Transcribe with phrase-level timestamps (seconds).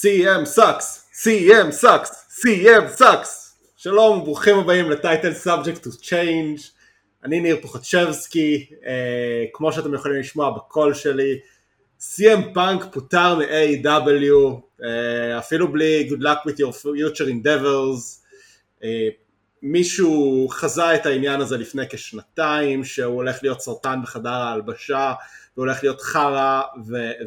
[0.00, 3.58] CM sucks, CM sucks, CM sucks.
[3.76, 6.58] שלום, ברוכים הבאים ל Title Subject to Change.
[7.24, 11.38] אני ניר פוחצ'בסקי, אה, כמו שאתם יכולים לשמוע בקול שלי,
[12.00, 18.26] CM פאנק פוטר מ-AEW, אה, אפילו בלי Good luck with your future endeavors.
[18.84, 19.08] אה,
[19.62, 25.12] מישהו חזה את העניין הזה לפני כשנתיים, שהוא הולך להיות סרטן בחדר ההלבשה,
[25.56, 26.62] והולך להיות חרא,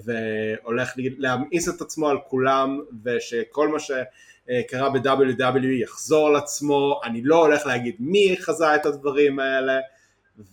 [0.04, 7.46] והולך להמאיס את עצמו על כולם, ושכל מה שקרה ב-WW יחזור על עצמו, אני לא
[7.46, 9.80] הולך להגיד מי חזה את הדברים האלה,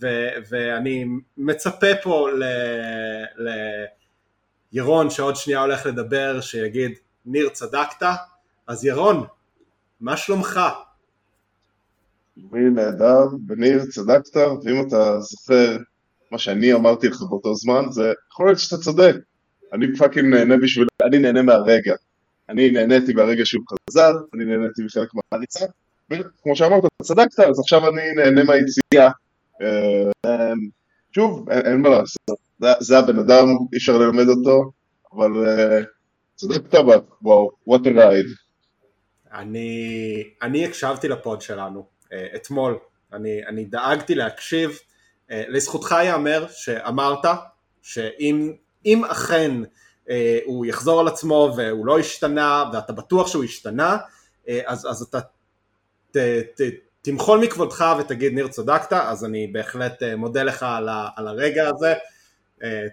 [0.01, 1.05] ו- ואני
[1.37, 3.87] מצפה פה ל-
[4.73, 6.93] לירון שעוד שנייה הולך לדבר, שיגיד
[7.27, 8.06] ניר צדקת,
[8.67, 9.27] אז ירון,
[10.01, 10.61] מה שלומך?
[12.37, 15.77] מי נהדר, וניר צדקת, ואם אתה זוכר
[16.30, 19.15] מה שאני אמרתי לך באותו זמן, זה יכול להיות שאתה צודק.
[19.73, 21.95] אני fucking נהנה בשביל, אני נהנה מהרגע.
[22.48, 25.67] אני נהניתי מהרגע שהוא חזר, אני נהניתי מחלק מהריצה,
[26.11, 29.11] וכמו שאמרת, צדקת, אז עכשיו אני נהנה מהיציאה.
[29.62, 30.53] אה,
[31.12, 34.70] שוב, אין, אין מה לעשות, זה, זה הבן אדם, אי אפשר ללמד אותו,
[35.12, 35.84] אבל אה,
[36.34, 36.78] צדקת,
[37.22, 38.33] וואו, what a ride.
[39.33, 42.78] אני, אני הקשבתי לפוד שלנו אה, אתמול,
[43.12, 44.77] אני, אני דאגתי להקשיב, אה,
[45.30, 47.24] לזכותך ייאמר שאמרת
[47.82, 49.52] שאם אכן
[50.10, 53.97] אה, הוא יחזור על עצמו והוא לא השתנה ואתה בטוח שהוא השתנה
[54.48, 55.20] אה, אז, אז אתה
[56.10, 56.60] ת, ת,
[57.02, 61.94] תמחול מכבודך ותגיד ניר צדקת אז אני בהחלט מודה לך על, ה, על הרגע הזה.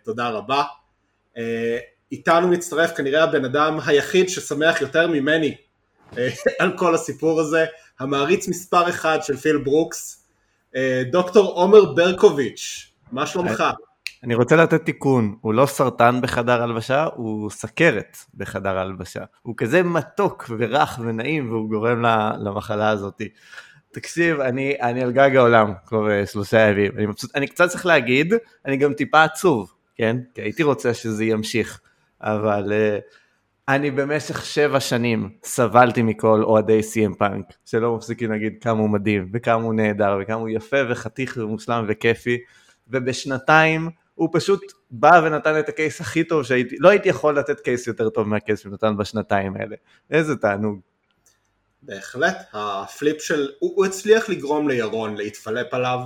[0.04, 0.64] תודה רבה.
[2.12, 5.56] איתנו מצטרף כנראה הבן אדם היחיד ששמח יותר ממני
[6.60, 7.66] על כל הסיפור הזה
[8.00, 10.20] המעריץ מספר אחד של פיל ברוקס.
[10.20, 10.23] אה,
[11.12, 13.64] דוקטור עומר ברקוביץ', מה שלומך?
[14.24, 19.24] אני רוצה לתת תיקון, הוא לא סרטן בחדר הלבשה, הוא סכרת בחדר הלבשה.
[19.42, 22.06] הוא כזה מתוק ורך ונעים והוא גורם
[22.40, 23.22] למחלה הזאת.
[23.92, 27.86] תקשיב, אני, אני על גג העולם כבר אה, שלושה ימים, אני, מבסוט, אני קצת צריך
[27.86, 28.34] להגיד,
[28.66, 30.18] אני גם טיפה עצוב, כן?
[30.34, 31.80] כי הייתי רוצה שזה ימשיך,
[32.22, 33.02] אבל אה,
[33.68, 39.30] אני במשך שבע שנים סבלתי מכל אוהדי CM פאנק, שלא מפסיקים להגיד כמה הוא מדהים,
[39.34, 42.38] וכמה הוא נהדר, וכמה הוא יפה וחתיך ומושלם וכיפי,
[42.88, 47.60] ובשנתיים הוא פשוט בא ונתן את ה case הכי טוב שהייתי, לא הייתי יכול לתת
[47.60, 49.76] case יותר טוב מה case שהוא נתן בשנתיים האלה.
[50.12, 50.80] איזה תענוג.
[51.82, 56.00] בהחלט, ה flip של, הוא, הוא הצליח לגרום לירון להתפלפ עליו.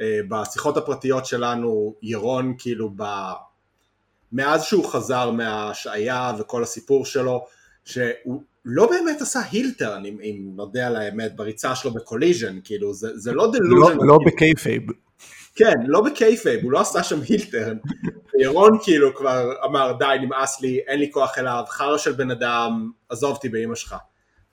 [0.00, 3.02] אה, בשיחות הפרטיות שלנו, ירון כאילו ב...
[4.32, 7.46] מאז שהוא חזר מההשעיה וכל הסיפור שלו,
[7.84, 12.94] שהוא לא באמת עשה heel turn, אם, אם נודה על האמת, בריצה שלו בקוליז'ן, כאילו,
[12.94, 13.96] זה, זה לא delusion.
[13.96, 14.82] לא, לא ב kayfabe.
[15.54, 17.76] כן, לא ב kayfabe, הוא לא עשה שם heel turn.
[18.40, 22.90] ירון כאילו כבר אמר, די, נמאס לי, אין לי כוח אליו, חרא של בן אדם,
[23.08, 23.96] עזוב אותי באמא שלך.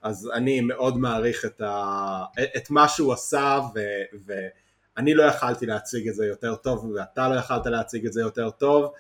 [0.02, 2.24] אז אני מאוד מעריך את, ה...
[2.57, 3.80] את מה שהוא עשה, ו...
[4.25, 8.50] ואני לא יכלתי להציג את זה יותר טוב, ואתה לא יכלת להציג את זה יותר
[8.50, 8.92] טוב,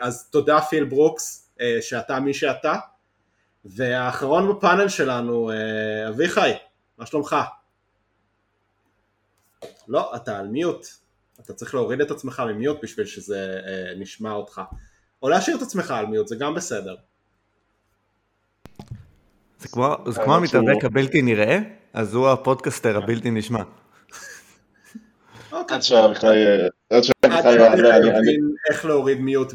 [0.00, 2.74] אז תודה פיל ברוקס אה, שאתה מי שאתה.
[3.64, 6.52] והאחרון בפאנל שלנו אה, אביחי
[6.98, 7.36] מה שלומך?
[9.88, 10.86] לא אתה על mute
[11.40, 13.60] אתה צריך להוריד את עצמך מ mute בשביל שזה
[13.96, 14.60] נשמע אותך.
[15.22, 16.94] או להשאיר את עצמך על mute זה גם בסדר.
[19.58, 21.58] זה כמו, זה כמו המתאבק הבלתי נראה
[21.92, 23.62] אז הוא הפודקאסטר הבלתי נשמע
[25.52, 26.36] עד שאביחי
[28.70, 29.52] איך להוריד מיוט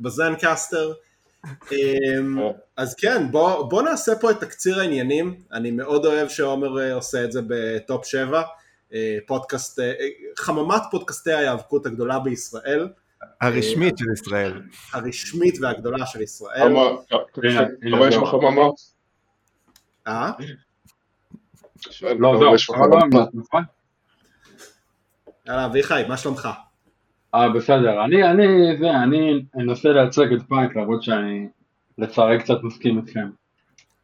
[0.00, 0.92] בזנקסטר.
[1.72, 2.38] אמ,
[2.76, 7.32] אז כן, בוא נעשה פה את תקציר העניינים, אני מאוד אוהב שעומר אה, עושה את
[7.32, 8.42] זה בטופ 7,
[8.94, 9.92] אה, פודקאסט, אה,
[10.36, 12.88] חממת פודקאסטי ההיאבקות הגדולה בישראל.
[13.40, 14.62] הרשמית של ישראל.
[14.92, 16.74] הרשמית והגדולה של ישראל.
[17.90, 18.62] כמה יש בחממה?
[20.06, 20.30] אה?
[22.18, 22.54] לא, זהו,
[23.34, 23.64] נכון?
[25.46, 26.48] יאללה, אביחי, מה שלומך?
[27.34, 28.04] אה, בסדר.
[28.04, 31.48] אני, אני, זה, אני אנסה לייצג את פאנק, למרות שאני
[31.98, 33.28] לצערי קצת מסכים איתכם.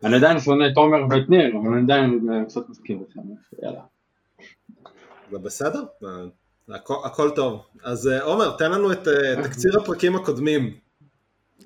[0.05, 3.21] אני עדיין שונא את עומר ואת ניר, אבל אני עדיין קצת מסכים איתכם,
[3.63, 3.81] יאללה.
[5.31, 5.83] זה בסדר,
[6.69, 7.63] הכל, הכל טוב.
[7.85, 10.77] אז אה, עומר, תן לנו את אה, תקציר הפרקים הקודמים.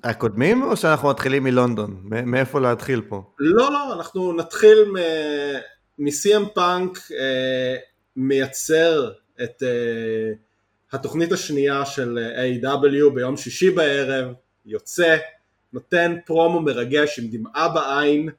[0.03, 2.01] הקודמים או שאנחנו מתחילים מלונדון?
[2.03, 3.23] מאיפה להתחיל פה?
[3.39, 4.77] לא, לא, אנחנו נתחיל
[5.99, 7.75] מ-CM פאנק אה,
[8.15, 9.11] מייצר
[9.43, 13.13] את uh, התוכנית השנייה של A.W.
[13.13, 14.33] ביום שישי בערב,
[14.65, 15.17] יוצא,
[15.73, 18.29] נותן פרומו מרגש עם דמעה בעין,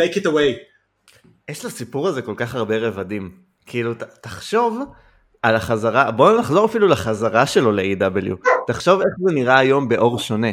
[0.00, 0.58] take it away.
[1.50, 3.36] יש לסיפור הזה כל כך הרבה רבדים,
[3.66, 4.78] כאילו ת, תחשוב
[5.42, 10.50] על החזרה, בואו נחזור אפילו לחזרה שלו ל-AW, תחשוב איך זה נראה היום באור שונה,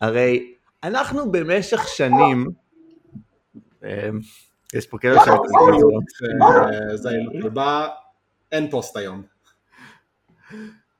[0.00, 0.54] הרי
[0.84, 2.46] אנחנו במשך שנים,
[3.84, 4.08] אה,
[4.74, 5.28] יש פה כאלה ש...
[5.28, 7.10] אה, זה
[8.52, 9.22] אין פוסט היום.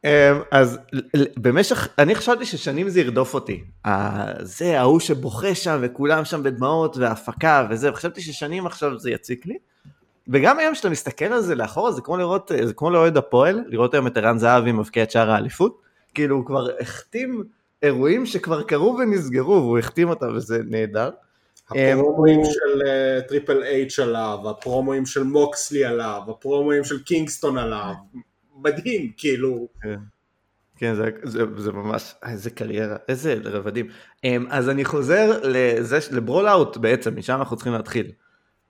[0.05, 0.11] אמ,
[0.51, 0.79] אז
[1.37, 3.65] במשך, אני חשבתי ששנים זה ירדוף אותי.
[4.41, 9.59] זה ההוא שבוכה שם וכולם שם בדמעות והפקה וזה, וחשבתי ששנים עכשיו זה יציק לי.
[10.29, 13.95] וגם היום כשאתה מסתכל על זה לאחורה זה כמו לראות, זה כמו לאוהד הפועל, לראות
[13.95, 15.81] היום את ערן זהבי מבקיע את שער האליפות.
[16.15, 17.45] כאילו הוא כבר החתים
[17.83, 21.11] אירועים שכבר קרו ונסגרו והוא החתים אותם וזה נהדר.
[21.71, 22.81] הפרומואים של
[23.29, 27.95] טריפל אייץ' עליו, הפרומואים של מוקסלי עליו, הפרומואים של קינגסטון עליו,
[28.57, 29.69] מדהים, כאילו.
[29.83, 29.99] כן,
[30.77, 33.89] כן זה, זה, זה ממש, איזה קריירה, איזה רבדים.
[34.25, 38.13] אמ, אז אני חוזר לזה, ל Brawl Out בעצם, משם אנחנו צריכים להתחיל.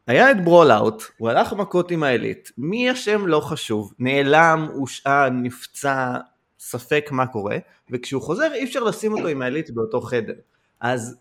[0.06, 5.30] היה את Brawl Out, הוא הלך מכות עם העילית, מי אשם לא חשוב, נעלם, הושעה,
[5.30, 6.16] נפצע,
[6.58, 7.56] ספק מה קורה,
[7.90, 10.34] וכשהוא חוזר אי אפשר לשים אותו עם העילית באותו חדר.
[10.80, 11.16] אז,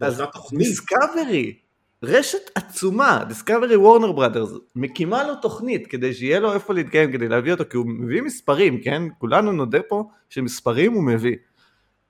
[0.00, 0.22] אז
[0.52, 1.56] דיסקאברי
[2.02, 7.52] רשת עצומה, דיסקאברי וורנר בראדרס, מקימה לו תוכנית כדי שיהיה לו איפה להתקיים, כדי להביא
[7.52, 9.02] אותו, כי הוא מביא מספרים, כן?
[9.18, 11.36] כולנו נודה פה שמספרים הוא מביא.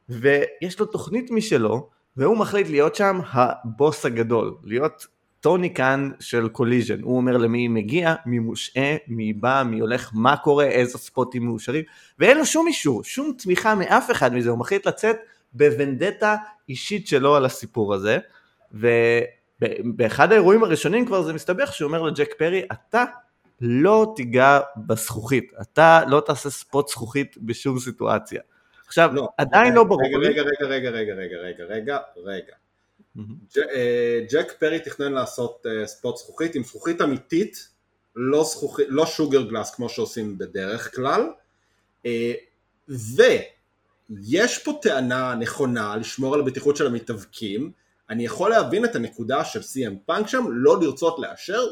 [0.09, 5.07] ויש לו תוכנית משלו, והוא מחליט להיות שם הבוס הגדול, להיות
[5.41, 7.03] טוני קאן של קוליז'ן.
[7.03, 11.85] הוא אומר למי מגיע, מי מושעה, מי בא, מי הולך, מה קורה, איזה ספוטים מאושרים,
[12.19, 15.17] ואין לו שום אישור, שום תמיכה מאף אחד מזה, הוא מחליט לצאת
[15.53, 16.37] בוונדטה
[16.69, 18.19] אישית שלו על הסיפור הזה,
[18.73, 23.05] ובאחד האירועים הראשונים כבר זה מסתבך שהוא אומר לג'ק פרי, אתה
[23.61, 28.41] לא תיגע בזכוכית, אתה לא תעשה ספוט זכוכית בשום סיטואציה.
[28.87, 30.03] עכשיו, לא, עדיין אה, לא רגע, לא ברור.
[30.03, 31.99] רגע, רגע, רגע, רגע, רגע, רגע, רגע, רגע.
[32.25, 32.53] רגע.
[33.75, 37.69] אה, ג'ק פרי תכנן לעשות אה, ספוט זכוכית עם זכוכית אמיתית,
[38.17, 41.23] לא, זכוכית, לא שוגר גלאס כמו שעושים בדרך כלל,
[42.89, 43.23] ו...
[44.11, 47.71] ויש פה טענה נכונה לשמור על הבטיחות של המתאבקים,
[48.11, 51.67] אני יכול להבין את הנקודה של CM פאנק שם לא לרצות לאשר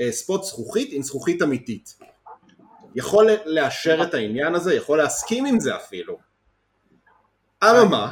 [0.00, 1.94] אה, ספוט זכוכית עם זכוכית אמיתית.
[2.94, 6.18] יכול לאשר את העניין הזה, יכול להסכים עם זה אפילו.
[7.64, 8.10] אממה.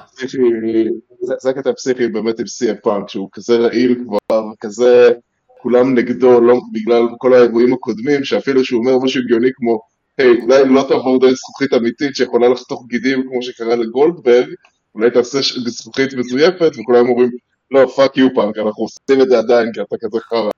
[1.38, 5.10] זה הקטע הפסיכי באמת עם CM פאנק, שהוא כזה רעיל כבר, כזה
[5.58, 9.80] כולם נגדו, לא בגלל כל האירועים הקודמים, שאפילו שהוא אומר משהו הגיוני כמו,
[10.20, 14.48] אולי לא תעבור דרך זכוכית אמיתית שיכולה לחתוך גידים כמו שקרה לגולדברג,
[14.94, 17.30] אולי תעשה זכוכית מזויפת, וכולם אומרים,
[17.70, 20.50] לא, fuck you פאנק, אנחנו עושים את זה עדיין, כי אתה כזה חרא.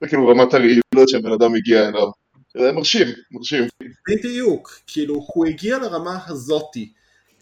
[0.00, 2.06] זה כאילו רמת הרעילות שהבן אדם הגיע אליו.
[2.56, 3.64] זה מרשים, מרשים.
[4.08, 6.92] בדיוק, כאילו, הוא הגיע לרמה הזאתי,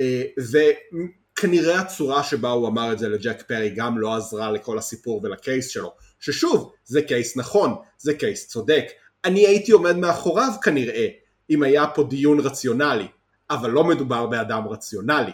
[0.00, 0.22] אה,
[0.52, 5.39] וכנראה הצורה שבה הוא אמר את זה לג'ק פרי גם לא עזרה לכל הסיפור ול
[5.39, 8.84] case שלו, ששוב, זה קייס נכון, זה קייס צודק.
[9.24, 11.06] אני הייתי עומד מאחוריו כנראה,
[11.50, 13.08] אם היה פה דיון רציונלי,
[13.50, 15.32] אבל לא מדובר באדם רציונלי.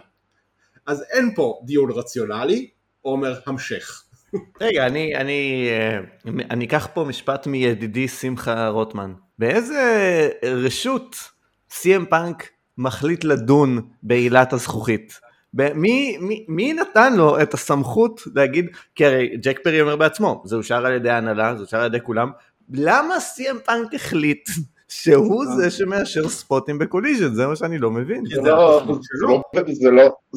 [0.86, 2.70] אז אין פה דיון רציונלי,
[3.02, 4.04] עומר המשך.
[4.60, 5.98] רגע, אני, אני, אה,
[6.50, 9.12] אני אקח פה משפט מידידי שמחה רוטמן.
[9.38, 11.16] באיזה רשות
[11.70, 15.20] סי.אם פאנק מחליט לדון בעילת הזכוכית?
[15.54, 20.56] מי, מי, מי נתן לו את הסמכות להגיד, כי הרי ג'ק פרי אומר בעצמו, זה
[20.56, 22.30] אושר על ידי ההנהלה, זה אושר על ידי כולם,
[22.70, 24.48] למה סי.אם פאנק החליט
[24.88, 25.70] שהוא זה אה.
[25.70, 28.22] שמאשר ספוטים ב Collision, זה מה שאני לא מבין.
[28.30, 28.82] לא,
[29.20, 29.42] לא,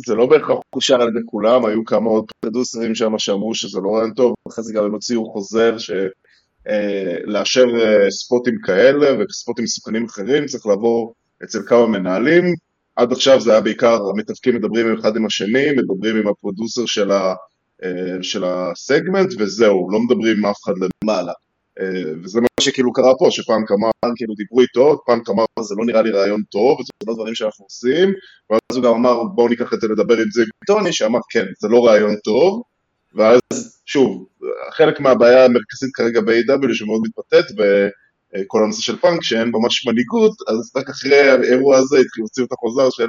[0.06, 3.90] זה לא בהכרח אושר על ידי כולם, היו כמה עוד פרודוסרים שם שאמרו שזה לא
[3.96, 10.06] רעיון טוב, אחרי זה גם הם הוציאו חוזר שלאשר אה, אה, ספוטים כאלה וספוטים מסוכנים
[10.06, 12.44] אחרים צריך לעבור אצל כמה מנהלים,
[12.96, 16.86] עד עכשיו זה היה בעיקר המתאבקים מדברים אחד עם השני, מדברים עם ה producer
[18.22, 20.74] של הסגמנט וזהו, לא מדברים עם אף אחד
[21.04, 21.34] למעלה.
[21.80, 25.86] אה, וזה מה שכאילו קרה פה, שפאנק אמר, כאילו דיברו איתו, פאנק אמר זה לא
[25.86, 28.14] נראה לי רעיון טוב, זה לא דברים שאנחנו עושים,
[28.50, 31.68] ואז הוא גם אמר בואו ניקח את זה לדבר עם זה טוני, שאמר כן, זה
[31.68, 32.62] לא רעיון טוב,
[33.16, 33.40] ואז
[33.86, 34.26] שוב,
[34.72, 40.72] חלק מהבעיה המרכזית כרגע ב-AW שמאוד מתבטאת בכל הנושא של פאנק, שאין ממש מנהיגות, אז
[40.76, 43.08] רק אחרי האירוע הזה התחילו להוציא את החוזר של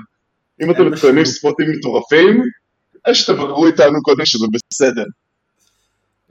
[0.63, 2.43] אם אתם מתכננים ספוטים מטורפים,
[3.09, 5.05] יש תבררו איתנו קודם שזה בסדר.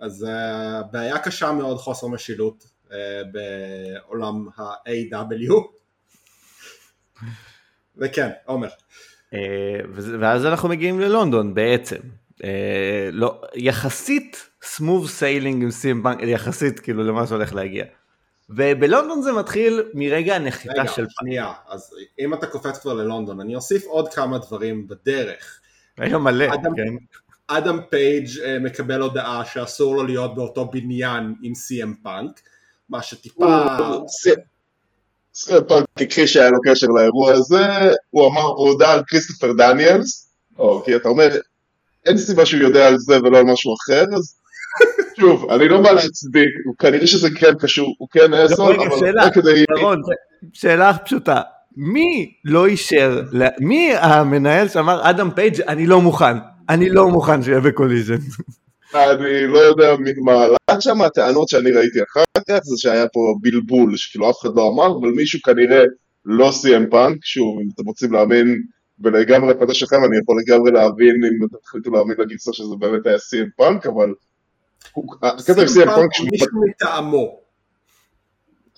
[0.02, 2.92] אז אה, בעיה קשה מאוד חוסר משילות אה,
[3.32, 5.54] בעולם ה-AEW.
[7.98, 8.68] וכן, עומר.
[8.68, 9.38] אה,
[10.20, 12.00] ואז אנחנו מגיעים ללונדון בעצם.
[13.12, 17.86] לא, יחסית smooth sailing עם סי.אם פאנק, יחסית כאילו למה שהולך להגיע.
[18.50, 21.02] ובלונדון זה מתחיל מרגע הנחיתה רגע, של...
[21.02, 25.60] רגע, שנייה, אז אם אתה קופץ כבר ללונדון, אני אוסיף עוד כמה דברים בדרך.
[25.98, 26.96] היה מלא, אדם, כן.
[27.58, 32.40] אדם פייג' אה, מקבל הודעה שאסור לו להיות באותו בניין עם סי.אם פאנק,
[32.90, 33.66] מה שטיפה...
[34.08, 37.68] סי.אם פאנק הכחיש שהיה לו קשר לאירוע הזה,
[38.10, 41.30] הוא אמר, הוא הודע על כריסטופר דניאלס, או כי אתה אומר,
[42.06, 44.36] אין סיבה שהוא יודע על זה ולא על משהו אחר, אז
[45.20, 49.66] שוב, אני לא בא להצדיק, כנראה שזה כן קשור, הוא כן אסון, אבל שאלה, כדי...
[49.78, 50.02] ירון,
[50.54, 51.42] שאלה פשוטה.
[51.78, 53.22] מי לא אישר,
[53.60, 56.38] מי המנהל שאמר אדם פייג' אני לא מוכן,
[56.74, 58.16] אני לא מוכן שיהיה ב Collision.
[58.96, 63.20] אני לא יודע מי- מה עלה שם, הטענות שאני ראיתי אחר כך זה שהיה פה
[63.42, 65.84] בלבול, שכאילו אף אחד לא אמר, אבל מישהו כנראה
[66.26, 68.62] לא סי.אם פאנק, שוב, אם אתם רוצים להאמין
[69.00, 73.18] ולגמרי לפתח שלכם, אני יכול לגמרי להבין אם אתם תחליטו להאמין לגרסה שזה באמת היה
[73.18, 74.14] סי.אם פאנק, אבל
[75.24, 77.40] הקטע עם סי.אם פאנק, הוא מישהו מטעמו.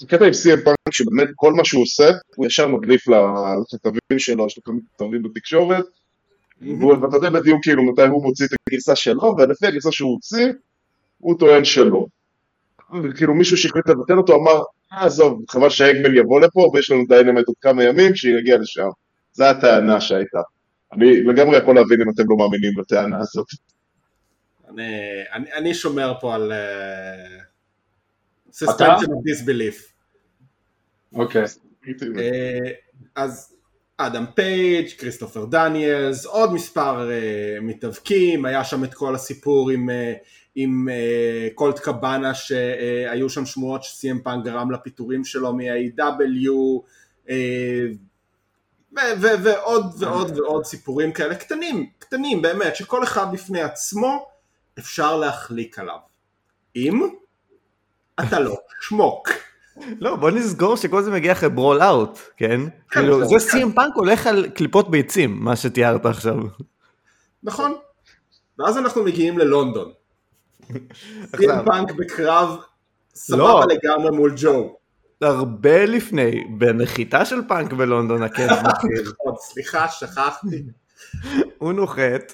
[0.04, 4.58] הקטע עם סי.אם פאנק שבאמת כל מה שהוא עושה, הוא ישר מדליף לכתבים שלו, יש
[4.58, 5.86] לו כמה כתבים בתקשורת,
[7.02, 10.48] ואתה יודע בדיוק כאילו מתי הוא מוציא את הגרסה שלו, ולפי הגרסה שהוא הוציא,
[11.18, 12.06] הוא טוען שלא.
[13.04, 14.62] וכאילו מישהו שהחליט לבטל אותו אמר,
[14.94, 18.88] אה עזוב, חבל שה Hangman יבוא לפה, ויש לנו Dynamite עוד כמה ימים שיגיע לשם.
[19.34, 20.40] זו הטענה שהייתה.
[20.94, 23.48] אני לגמרי יכול להבין אם אתם לא מאמינים לטענה הזאת.
[24.70, 24.84] אני,
[25.34, 26.56] אני, אני שומר פה על אה,
[28.64, 28.66] אתה?
[28.66, 29.94] suspension of disbelief.
[31.16, 31.44] אוקיי.
[32.18, 32.72] אה,
[33.16, 33.53] אז
[34.08, 39.94] אדם פייג', כריסטופר דניאלס, עוד מספר אה, מתאבקים, היה שם את כל הסיפור עם, אה,
[40.56, 46.50] עם אה, קולט קבאנה שהיו שם שמועות שסי.אם פאנק גרם לפיטורים שלו מ-AEW
[47.28, 47.32] אה,
[48.92, 54.26] ו- ו- ועוד ועוד ועוד סיפורים כאלה קטנים, קטנים באמת, שכל אחד בפני עצמו
[54.80, 55.98] אפשר להחליק עליו.
[56.76, 57.02] אם
[58.20, 59.30] אתה לא שמוק.
[60.00, 62.62] לא, בוא נסגור שכל זה מגיע אחרי Brawl Out, כן?
[62.90, 66.38] כאילו, בסדר, זה סי.אם פאנק הולך על קליפות ביצים, מה שתיארת עכשיו.
[67.44, 67.74] נכון?
[68.60, 69.92] ואז אנחנו מגיעים ללונדון.
[71.38, 72.58] סי.אם פאנק בקרב
[73.16, 73.66] סבבה לא.
[73.70, 74.76] לגמרי מול ג'ו.
[75.22, 79.12] הרבה לפני, בנחיתה של פאנק בלונדון הכיף מתחיל.
[79.18, 80.64] עוד סליחה, שכחתי.
[81.58, 82.34] הוא נוחת,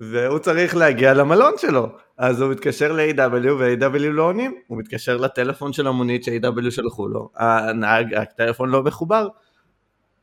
[0.00, 1.88] והוא צריך להגיע למלון שלו.
[2.18, 7.30] אז הוא מתקשר ל-AW ו-AW לא עונים, הוא מתקשר לטלפון של המונית ש-AW שלחו לו,
[7.36, 9.28] הנהג, הטלפון לא מחובר.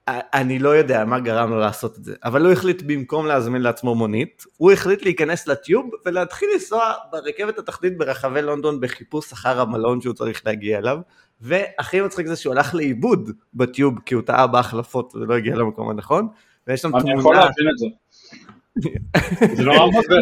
[0.08, 3.96] אני לא יודע מה גרם לו לעשות את זה, אבל הוא החליט במקום להזמין לעצמו
[3.96, 10.14] מונית, הוא החליט להיכנס לטיוב ולהתחיל לנסוע ברכבת התחתית ברחבי לונדון בחיפוש אחר המלון שהוא
[10.14, 10.98] צריך להגיע אליו,
[11.42, 16.28] והכי מצחיק זה שהוא הלך לאיבוד בטיוב כי הוא טעה בהחלפות ולא הגיע למקום הנכון,
[16.68, 17.88] ויש שם אני יכול תמונה, להבין את זה.
[19.56, 20.22] זה נורא מבלבל.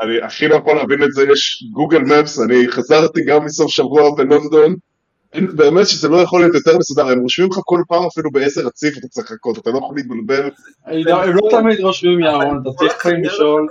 [0.00, 4.14] אני, הכי לא יכול להבין את זה, יש גוגל מפס, אני חזרתי גם מסוף שבוע
[4.16, 4.76] בלונדון,
[5.56, 8.98] באמת שזה לא יכול להיות יותר מסודר, הם רושמים לך כל פעם אפילו באיזה רציף
[8.98, 10.50] אתה צריך לחכות, אתה לא יכול להתבלבל,
[10.86, 13.68] הם לא- הם לא תמיד רושמים ירון, אתה צריך לפעמים לשאול.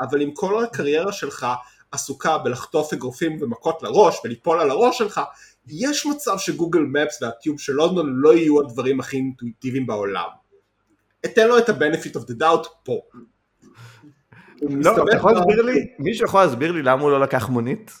[0.00, 1.46] אבל אם כל הקריירה שלך
[1.92, 5.20] עסוקה בלחטוף אגרופים ומכות לראש וליפול על הראש שלך,
[5.68, 10.28] יש מצב שגוגל מפס והטיוב של לונדון לא יהיו הדברים הכי אינטואיטיביים בעולם.
[11.24, 13.00] אתן לו את ה-benefit of the doubt פה.
[14.62, 15.86] לא, אתה יכול להסביר לי?
[15.98, 17.92] מישהו יכול להסביר לי למה הוא לא לקח מונית?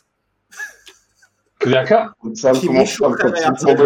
[1.64, 2.02] זה יקר.
[2.60, 3.80] כי מישהו אחר היה צריך.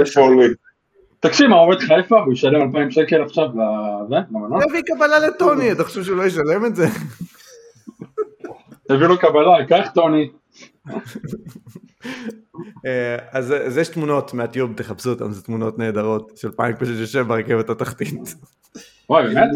[1.20, 4.62] תקשיב, מה עובד חיפה, הוא ישלם 2,000 שקל עכשיו לזה, למנות?
[4.68, 6.86] תביא קבלה לטוני, אתה חושב שהוא לא ישלם את זה?
[8.88, 10.30] תביא לו קבלה, קח טוני.
[12.86, 17.26] אה, אז אז יש תמונות מהטיוב, תחפשו אותן, זה תמונות נהדרות של פאנק פשוט יושב
[17.28, 18.34] ברכבת התחתית.
[19.10, 19.48] וואי, באמת.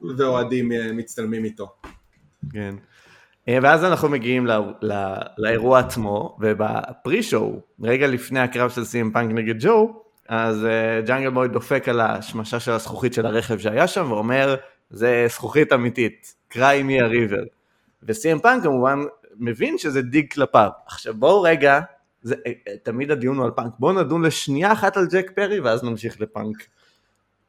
[0.00, 1.72] ו- ואוהדים אה, מצטלמים איתו.
[2.52, 2.74] כן.
[3.48, 4.96] אה, ואז אנחנו מגיעים לא, לא,
[5.38, 11.48] לאירוע עצמו, ובפרי-שואו, רגע לפני הקרב של סי.אם פאנק נגד ג'ו, אז אה, ג'אנגל בוי
[11.48, 14.54] דופק על השמשה של הזכוכית של הרכב שהיה שם, ואומר,
[14.90, 17.42] זה זכוכית אמיתית, cry me a river.
[18.02, 18.98] וסי.אם פאנק כמובן
[19.36, 20.70] מבין שזה dig כלפיו.
[20.86, 21.80] עכשיו בואו רגע,
[22.22, 22.34] זה,
[22.82, 26.56] תמיד הדיון הוא על פאנק, בואו נדון לשנייה אחת על ג'ק פרי, ואז נמשיך לפאנק.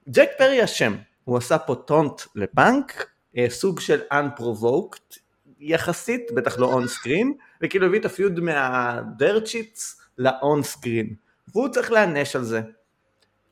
[0.09, 3.07] ג'ק פרי אשם, הוא עשה פה taunt לפאנק,
[3.37, 5.19] אה, סוג של unprovoked,
[5.59, 7.33] יחסית, בטח לא on screen,
[7.63, 11.15] וכאילו הביא את ה feud מה dirt sheets ל on screen.
[11.47, 12.61] והוא צריך להיענש על זה.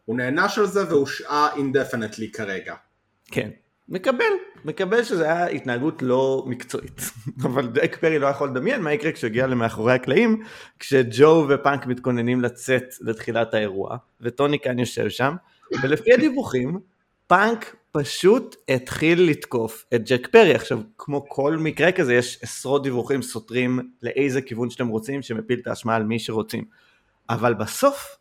[0.06, 2.76] הוא נענש על זה והושעה indefinitely כרגע.
[3.32, 3.50] כן.
[3.90, 4.34] מקבל,
[4.66, 7.02] מקבל שזה היה התנהגות לא מקצועית.
[7.46, 10.44] אבל ג'ק פרי לא יכול לדמיין מה יקרה כשהוא הגיע למאחורי הקלעים,
[10.80, 15.36] כשג'ו ופאנק מתכוננים לצאת לתחילת האירוע, וטוני קאן יושב שם,
[15.82, 16.80] ולפי הדיווחים,
[17.28, 20.56] פאנק פשוט התחיל לתקוף את ג'ק פרי.
[20.56, 25.68] עכשיו, כמו כל מקרה כזה, יש עשרות דיווחים סותרים לאיזה כיוון שאתם רוצים, שמפיל את
[25.68, 26.66] האשמה על מי שרוצים.
[27.30, 28.18] אבל בסוף,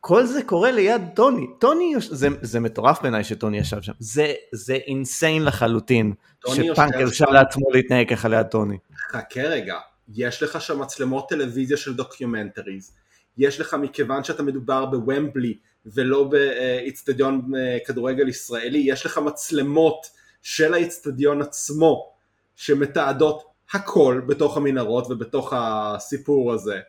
[0.00, 1.46] כל זה קורה ליד טוני.
[1.58, 3.92] טוני, זה, זה מטורף בעיניי שטוני ישב שם.
[3.98, 6.12] זה, זה insane לחלוטין,
[6.48, 7.24] שפאנק הרשה.
[7.30, 8.78] לעצמו להתנהג ככה ליד טוני.
[9.12, 12.96] חכה רגע, יש לך שם מצלמות טלוויזיה של documentaries,
[13.38, 20.06] יש לך מכיוון שאתה מדובר בוומבלי ולא באיצטדיון אה, כדורגל ישראלי, יש לך מצלמות
[20.42, 22.12] של האיצטדיון עצמו,
[22.56, 26.80] שמתעדות הכל בתוך המנהרות ובתוך הסיפור הזה.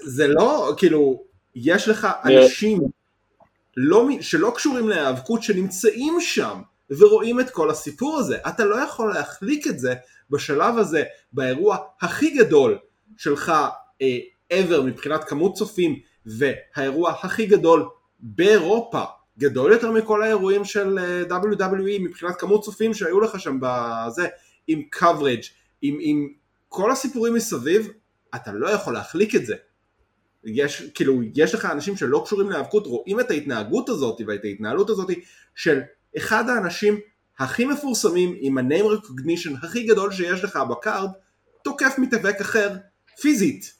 [0.00, 1.22] זה לא, כאילו,
[1.54, 2.80] יש לך אנשים
[3.76, 8.38] לא, שלא קשורים להיאבקות שנמצאים שם ורואים את כל הסיפור הזה.
[8.48, 9.94] אתה לא יכול להחליק את זה
[10.30, 12.78] בשלב הזה, באירוע הכי גדול
[13.16, 13.52] שלך
[14.02, 14.18] אה,
[14.52, 17.88] ever מבחינת כמות צופים והאירוע הכי גדול
[18.20, 19.02] באירופה,
[19.38, 24.26] גדול יותר מכל האירועים של אה, WWE מבחינת כמות צופים שהיו לך שם בזה,
[24.66, 25.46] עם coverage,
[25.82, 26.28] עם, עם
[26.68, 27.88] כל הסיפורים מסביב,
[28.34, 29.54] אתה לא יכול להחליק את זה.
[30.44, 35.10] יש, כאילו, יש לך אנשים שלא קשורים להיאבקות, רואים את ההתנהגות הזאת ואת ההתנהלות הזאת
[35.54, 35.80] של
[36.16, 36.98] אחד האנשים
[37.38, 41.08] הכי מפורסמים עם ה-name recognition הכי גדול שיש לך בקארד,
[41.64, 42.70] תוקף מתאבק אחר
[43.20, 43.75] פיזית,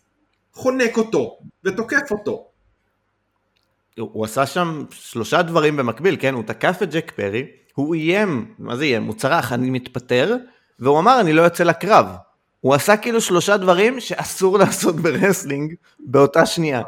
[0.57, 2.47] חונק אותו ותוקף אותו.
[3.99, 6.35] הוא עשה שם שלושה דברים במקביל, כן?
[6.35, 9.05] הוא תקף את ג'ק פרי, הוא איים, מה זה איים?
[9.05, 10.37] הוא צרח, אני מתפטר,
[10.79, 12.07] והוא אמר, אני לא יוצא לקרב.
[12.61, 16.83] הוא עשה כאילו שלושה דברים שאסור לעשות ב wrestling באותה שנייה.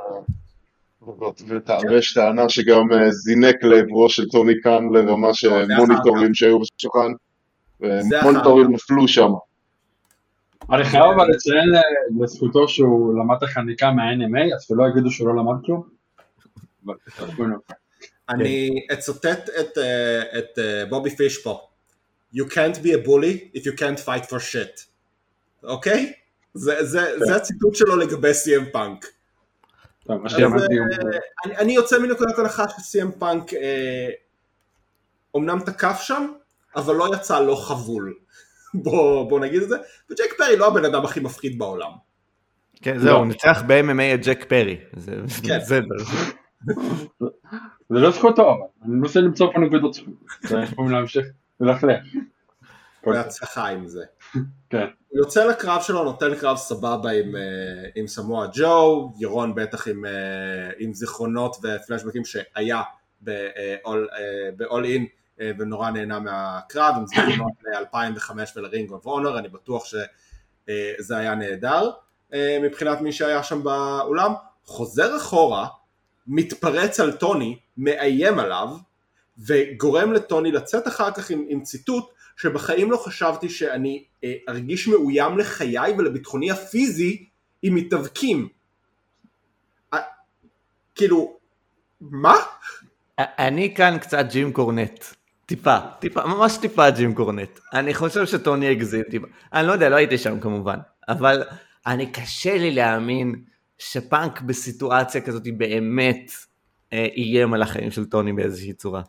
[1.88, 7.12] ויש טענה שגם אה, זינק לעברו של טוני קאן לרמה של מוניטורים שהיו בשולחן,
[7.80, 9.30] ומוניטורים נפלו שם.
[10.72, 11.80] אני חייב אבל לציין אה,
[12.20, 15.88] לזכותו שהוא למד את החניקה מה-MMA, אז שלא יגידו שהוא לא למד כלום.
[18.28, 19.48] אני אצטט
[20.38, 21.60] את אה, בובי פיש פה.
[22.34, 24.84] You can't be a bully if you can't fight for shit.
[25.62, 26.12] אוקיי?
[26.54, 29.06] זה הציטוט שלו לגבי CM פאנק.
[31.44, 33.50] אני יוצא מנקודת הנחה שסי.אם פאנק
[35.34, 36.32] אומנם תקף שם,
[36.76, 38.14] אבל לא יצא לא חבול.
[38.74, 39.76] בוא נגיד את זה,
[40.10, 41.90] וג'ק פרי לא הבן אדם הכי מפחיד בעולם.
[42.82, 44.76] כן, זהו, הוא ניצח ב-MMA את ג'ק פרי.
[45.42, 45.58] כן.
[47.90, 50.14] זה לא זכותו, אבל אני מנסה למצוא פה נקודות זכות.
[50.62, 51.26] יכולים להמשיך
[51.60, 52.02] ולכלך.
[53.06, 54.04] בהצלחה עם זה.
[54.70, 54.86] כן.
[55.08, 60.04] הוא יוצא לקרב שלו, נותן קרב סבבה עם, אה, עם סמואל ג'ו, ירון בטח עם,
[60.04, 62.82] אה, עם זיכרונות ופלשבקים שהיה
[63.20, 65.04] ב-all in אה,
[65.40, 71.90] ונורא נהנה מהקרב, עם זיכרונות ל-2005 ולרינג אוף אונר, אני בטוח שזה היה נהדר
[72.62, 74.32] מבחינת מי שהיה שם באולם,
[74.64, 75.66] חוזר אחורה,
[76.26, 78.68] מתפרץ על טוני, מאיים עליו,
[79.38, 85.38] וגורם לטוני לצאת אחר כך עם, עם ציטוט שבחיים לא חשבתי שאני אה, ארגיש מאוים
[85.38, 87.28] לחיי ולביטחוני הפיזי
[87.62, 88.48] עם מתאבקים.
[89.94, 89.98] אה,
[90.94, 91.38] כאילו,
[92.00, 92.34] מה?
[93.18, 95.04] אני כאן קצת ג'ים קורנט.
[95.48, 97.58] טיפה, טיפה, ממש טיפה ג'ים קורנט.
[97.72, 99.26] אני חושב שטוני הגזים טיפה.
[99.52, 101.42] אני לא יודע, לא הייתי שם כמובן, אבל
[101.86, 103.44] אני קשה לי להאמין
[103.78, 106.32] שפאנק בסיטואציה כזאת באמת
[106.92, 109.02] אה, איים על החיים של טוני באיזושהי צורה.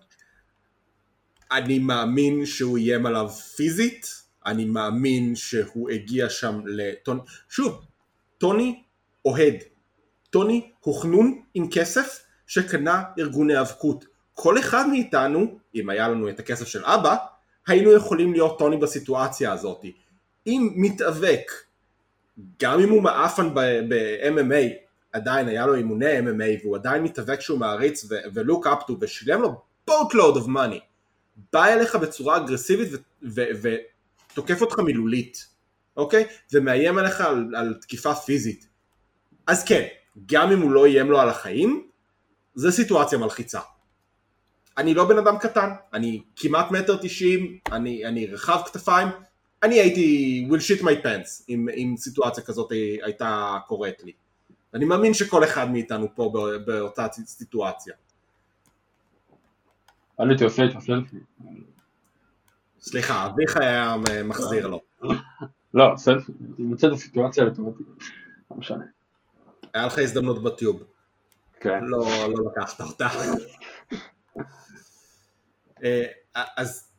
[1.51, 4.05] אני מאמין שהוא איים עליו פיזית,
[4.45, 7.85] אני מאמין שהוא הגיע שם לטוני, שוב,
[8.37, 8.83] טוני
[9.25, 9.55] אוהד,
[10.29, 14.05] טוני הוא חנון עם כסף שקנה ארגוני האבקות,
[14.41, 17.15] כל אחד מאיתנו, אם היה לנו את הכסף של אבא,
[17.67, 19.85] היינו יכולים להיות טוני בסיטואציה הזאת.
[20.47, 21.51] אם מתאבק,
[22.61, 24.73] גם אם הוא מעפן ב-MMA,
[25.13, 30.35] עדיין היה לו אימוני MMA והוא עדיין מתאבק שהוא מעריץ ולוק אפטו ושילם לו boatload
[30.35, 30.79] of money
[31.53, 32.89] בא אליך בצורה אגרסיבית
[34.31, 35.47] ותוקף אותך מילולית,
[35.97, 36.27] אוקיי?
[36.53, 38.67] ומאיים עליך על, על תקיפה פיזית.
[39.47, 39.87] אז כן,
[40.25, 41.87] גם אם הוא לא איים לו על החיים,
[42.55, 43.59] זה סיטואציה מלחיצה.
[44.79, 49.07] אני לא בן אדם קטן, אני כמעט מטר תשעים, אני, אני רחב כתפיים,
[49.63, 52.71] אני הייתי will shit my pants אם, אם סיטואציה כזאת
[53.03, 54.11] הייתה קורית לי.
[54.73, 56.33] אני מאמין שכל אחד מאיתנו פה
[56.65, 57.93] באותה סיטואציה.
[60.19, 61.17] אני הייתי עושה איתו סלפי.
[62.81, 64.81] סליחה, אביחי היה מחזיר לו.
[65.73, 67.83] לא, סלפי, אני מוצא את הסיטואציה לטובתי,
[68.51, 68.85] לא משנה.
[69.73, 70.83] היה לך הזדמנות בטיוב.
[71.59, 71.83] כן.
[71.83, 73.07] לא, לא לקחת אותה.
[75.83, 76.03] אה,
[76.57, 76.89] אז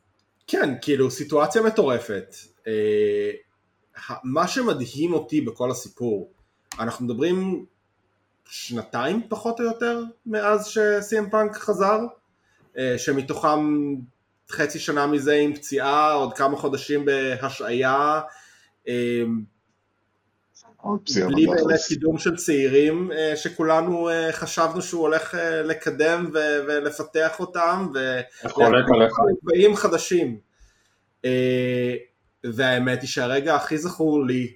[0.47, 2.35] כן, כאילו סיטואציה מטורפת.
[2.67, 3.31] אה,
[4.23, 6.31] מה שמדהים אותי בכל הסיפור,
[6.79, 7.65] אנחנו מדברים
[8.45, 11.99] שנתיים פחות או יותר מאז שסי.אם פאנק חזר,
[12.77, 13.75] אה, שמתוכם
[14.49, 18.21] חצי שנה מזה עם פציעה, עוד כמה חודשים בהשעיה,
[21.27, 27.87] בלי באמת קידום של צעירים אה, שכולנו חשבנו שהוא הולך לקדם ולפתח אותם,
[28.45, 30.39] וגבהים חדשים.
[32.43, 34.53] והאמת היא שהרגע הכי זכור לי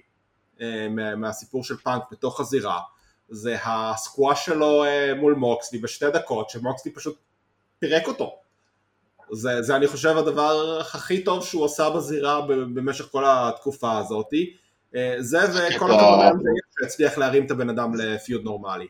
[1.16, 2.80] מהסיפור של פאנק בתוך הזירה,
[3.28, 4.84] זה הסקואש שלו
[5.16, 7.18] מול מוקסלי בשתי דקות, שמוקסלי פשוט
[7.78, 8.36] פירק אותו.
[9.32, 14.30] זה, זה אני חושב הדבר הכי טוב שהוא עשה בזירה במשך כל התקופה הזאת.
[14.96, 16.36] אה, זה וכל הכבוד להם
[16.80, 18.86] שהצליח להרים את הבן אדם לפיוד נורמלי.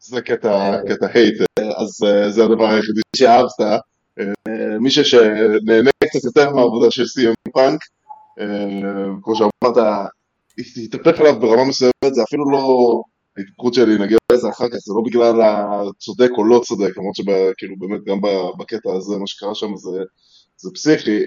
[0.00, 1.42] זה קטע, קטע הייט,
[1.76, 3.60] אז אה, זה הדבר היחידי שאהבת.
[3.60, 7.80] אה, מישהו שנהנה קצת יותר מהעבודה של סי.אם פאנק,
[8.40, 8.46] אה,
[9.22, 10.06] כמו שאמרת,
[10.84, 13.02] התהפך עליו ברמה מסוימת, זה אפילו לא
[13.38, 17.76] ההתפתחות שלי, נגיע לזה אחר כך, זה לא בגלל הצודק או לא צודק, למרות שכאילו
[17.78, 18.18] באמת גם
[18.58, 20.02] בקטע הזה, מה שקרה שם זה,
[20.56, 21.24] זה פסיכי.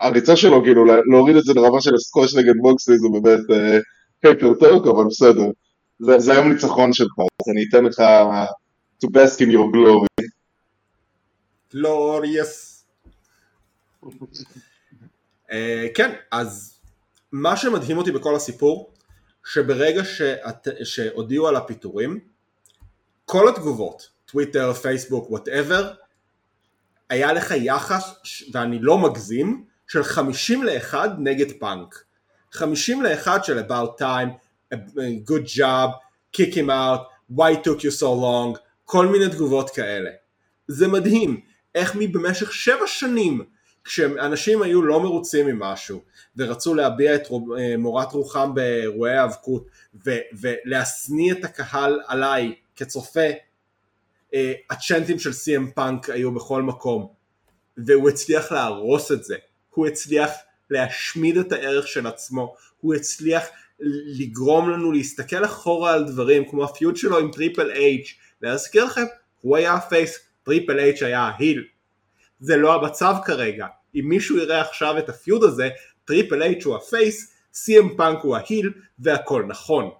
[0.00, 3.78] הריצה שלו, כאילו, לה- להוריד את זה לרמה של הסקוש נגד מוקסלי זה באמת אה,
[4.22, 5.44] הייפר טרק, אבל בסדר.
[6.18, 8.00] זה, היום ניצחון שלך, אז אני אתן לך
[9.04, 10.26] to bask in your glory.
[11.72, 12.84] glorious.
[15.52, 16.78] אה, כן, אז
[17.32, 18.92] מה שמדהים אותי בכל הסיפור,
[19.46, 20.02] שברגע
[20.84, 22.20] שהודיעו על הפיטורים,
[23.24, 25.92] כל התגובות, טוויטר, פייסבוק, whatever,
[27.08, 28.14] היה לך יחס,
[28.52, 32.04] ואני לא מגזים, של 50 ל-1 נגד פאנק.
[32.52, 34.28] 50 ל-1 של about time,
[35.24, 35.90] good job,
[36.36, 40.10] kick him out, why took you so long, כל מיני תגובות כאלה.
[40.68, 41.40] זה מדהים
[41.74, 43.44] איך מבמשך שבע שנים
[43.84, 46.02] כשאנשים היו לא מרוצים ממשהו
[46.36, 49.66] ורצו להביע את אה, מורת רוחם באירועי האבקות
[50.32, 53.28] ולהשניא את הקהל עליי כצופה
[54.34, 57.08] אה, הצ'נטים של סי.אם פאנק היו בכל מקום
[57.76, 59.36] והוא הצליח להרוס את זה
[59.76, 60.30] הוא הצליח
[60.70, 63.44] להשמיד את הערך של עצמו הוא הצליח
[64.18, 69.04] לגרום לנו להסתכל אחורה על דברים כמו ה feud שלו עם טריפל אייץ' להזכיר לכם
[69.40, 71.64] הוא היה ה face טריפל אייץ' היה ה heel.
[72.40, 73.66] זה לא המצב כרגע.
[73.94, 75.68] אם מישהו יראה עכשיו את ה feud הזה
[76.04, 79.90] טריפל אייץ' הוא ה face סי.אם פאנק הוא ה heel והכל נכון.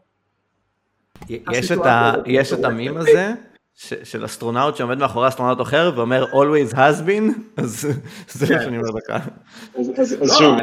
[1.28, 1.78] יש את
[2.26, 3.32] יש את המים הזה
[3.76, 7.86] של אסטרונאוט שעומד מאחורי אסטרונאוט אחר ואומר always has been, אז
[8.28, 9.20] זה מה שאני אומר לקהל.
[9.78, 10.54] אז, אז, לא, שוב,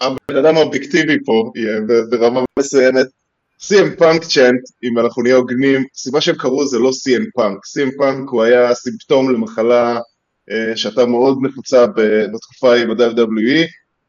[0.00, 3.06] הבן אדם האובייקטיבי פה יהיה ברמה מסוימת.
[3.60, 7.58] CM פאנק chant, אם אנחנו נהיה הוגנים, הסיבה שהם קראו זה לא CM פאנק.
[7.58, 9.98] CM פאנק הוא היה סימפטום למחלה
[10.50, 13.68] אה, שהייתה מאוד נפוצה בתקופה עם ה-WWE,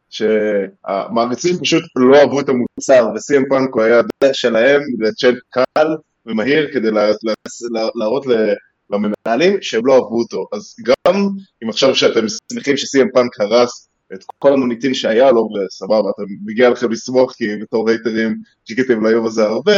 [0.10, 4.02] שהמעריצים פשוט לא אהבו את המוצר, ו-CM פאנק הוא היה
[4.34, 5.88] שלהם ל chant קל
[6.25, 7.33] ומהיר כדי לה- לה-
[7.71, 8.25] לה- להראות
[8.89, 10.47] למנהלים שהם לא אהבו אותו.
[10.53, 11.13] אז גם
[11.63, 16.69] אם עכשיו שאתם שמחים ש-CM פאנק הרס את כל המוניטין שהיה לו, וסבבה, אתם מגיע
[16.69, 18.36] לכם לשמוח כי בתור הייטרים
[18.67, 19.75] חיכיתם ליום הזה הרבה,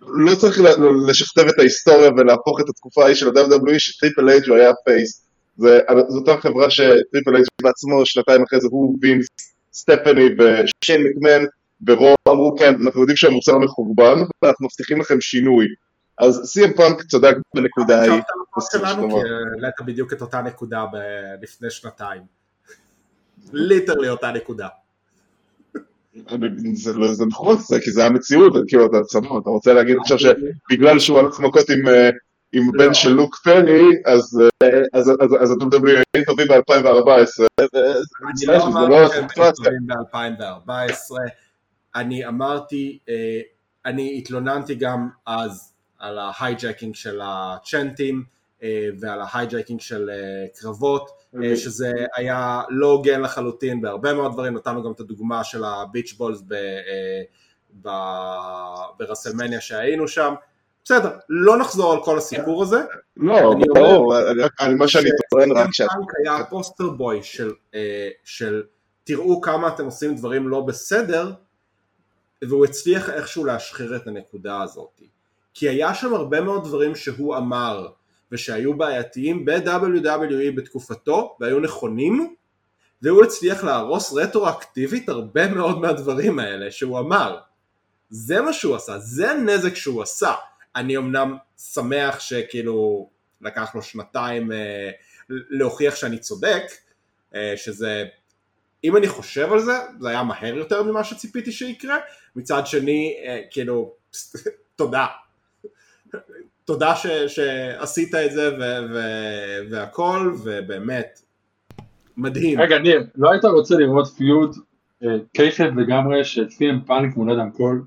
[0.00, 0.58] לא צריך
[1.08, 5.24] לשכתב את ההיסטוריה ולהפוך את התקופה ההיא של ה-WWE שטריפל אייץ' הוא היה face.
[5.56, 5.68] זו
[6.18, 9.26] אותה חברה שטריפל אייץ' בעצמו, שנתיים אחרי זה הוא וינס,
[9.72, 11.44] סטפני ושיין מקמן,
[11.86, 15.66] ורוב אמרו כן, אנחנו יודעים שהמוצר מחורבן, ואנחנו מבטיחים לכם שינוי.
[16.18, 18.22] אז CM פאנק צדק בנקודה ההיא.
[18.72, 19.08] שלנו.
[19.10, 20.84] כי העלית בדיוק את אותה נקודה
[21.42, 22.22] לפני שנתיים.
[23.52, 24.68] literally אותה נקודה.
[26.74, 30.18] זה לא- זה נכון, זה כי זה המציאות, כאילו אתה סבבה, אתה רוצה להגיד עכשיו
[30.18, 32.10] שבגלל שהוא הלך מכות עם, אה,
[32.52, 32.84] עם לא.
[32.86, 37.66] בן של לוק פרי, אז אה, אז- אז- אז אתם מדברים היו טובים ב-2014, אני
[38.46, 38.54] לא
[38.88, 39.26] לא אמרתי שהם.
[39.54, 41.16] טובים ב-2014,
[41.94, 43.40] אני אמרתי, אה,
[43.86, 48.24] אני התלוננתי גם אז על ה hijacking של הצ'נטים
[48.62, 51.10] אה, ועל ה hijacking של אה, קרבות,
[51.42, 55.72] אה, שזה היה לא הוגן לחלוטין בהרבה מאוד דברים, נתנו גם את הדוגמה של ה
[55.72, 56.54] beach balls ב-
[57.82, 57.88] ב-
[58.98, 60.34] ברסלמניה שהיינו שם,
[60.84, 62.80] בסדר, לא נחזור על כל הסיפור הזה,
[63.16, 64.14] לא, ברור,
[64.60, 65.88] אני- מה שאני טוען רק שאת...
[65.88, 68.62] פאנק היה ה poster boy של, אה, של
[69.04, 71.32] תראו כמה אתם עושים דברים לא בסדר
[72.48, 75.00] והוא הצליח איכשהו להשחיר את הנקודה הזאת.
[75.54, 77.88] כי היה שם הרבה מאוד דברים שהוא אמר
[78.32, 82.34] ושהיו בעייתיים ב-WWE בתקופתו והיו נכונים
[83.02, 87.38] והוא הצליח להרוס רטרואקטיבית הרבה מאוד מהדברים האלה שהוא אמר.
[88.10, 90.32] זה מה שהוא עשה, זה הנזק שהוא עשה.
[90.76, 91.36] אני אמנם
[91.72, 93.08] שמח שכאילו
[93.40, 94.90] לקח לו שנתיים אה,
[95.28, 96.62] להוכיח שאני צודק,
[97.34, 98.04] אה, שזה,
[98.84, 101.96] אם אני חושב על זה, זה היה מהר יותר ממה שציפיתי שיקרה,
[102.36, 103.92] מצד שני, אה, כאילו,
[104.76, 105.06] תודה.
[106.64, 111.20] תודה ש, שעשית את זה ו- ו- והכל, ובאמת,
[112.16, 112.60] מדהים.
[112.60, 114.56] רגע ניר, לא היית רוצה לראות פיוד
[115.04, 117.82] אה, קייסט לגמרי של סי.אם פאנק מול אדם קול?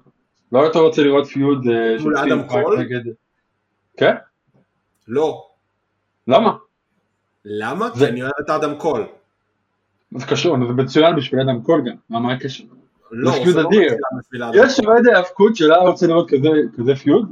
[0.52, 2.80] לא היית רוצה לראות פיוד אה, של סי.אם אדם פאנק?
[2.80, 3.02] נגד...
[3.98, 4.16] כן?
[5.08, 5.48] לא.
[6.28, 6.52] למה?
[7.46, 7.90] למה?
[7.94, 9.06] כי זה- אני אוהב את אדם קול.
[10.12, 12.64] זה קשור, זה מצוין בשביל אדם קול גם, מה מה הקשר?
[13.12, 13.82] לא, פיוד זה לא אדיר.
[13.82, 14.80] מצוין בשביל אדם יש.
[14.80, 17.32] אוהד האבקות שלה רוצה לראות כזה כזה פיוד?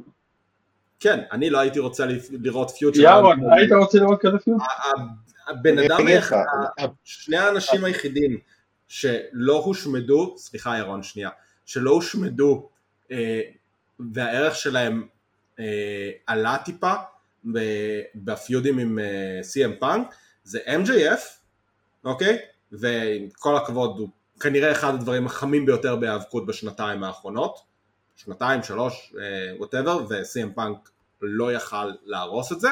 [0.99, 3.01] כן, אני לא הייתי רוצה לראות פיוטר.
[3.01, 4.63] ירון, היית רוצה לראות כזה פיוטר?
[5.47, 5.97] הבן אדם,
[7.03, 8.37] שני האנשים היחידים
[8.87, 11.29] שלא הושמדו, סליחה ירון שנייה,
[11.65, 12.69] שלא הושמדו
[13.11, 13.41] אה,
[14.13, 15.07] והערך שלהם
[15.59, 16.93] אה, עלה טיפה
[18.15, 21.21] בפיודים עם אה, CM פאנק זה MJF,
[22.03, 22.37] אוקיי?
[22.71, 27.59] ועם כל הכבוד הוא כנראה אחד הדברים החמים ביותר בהיאבקות בשנתיים האחרונות,
[28.15, 29.13] שנתיים, שלוש,
[29.59, 30.89] whatever, ו-CM פאנק
[31.21, 32.69] לא יכל להרוס את זה,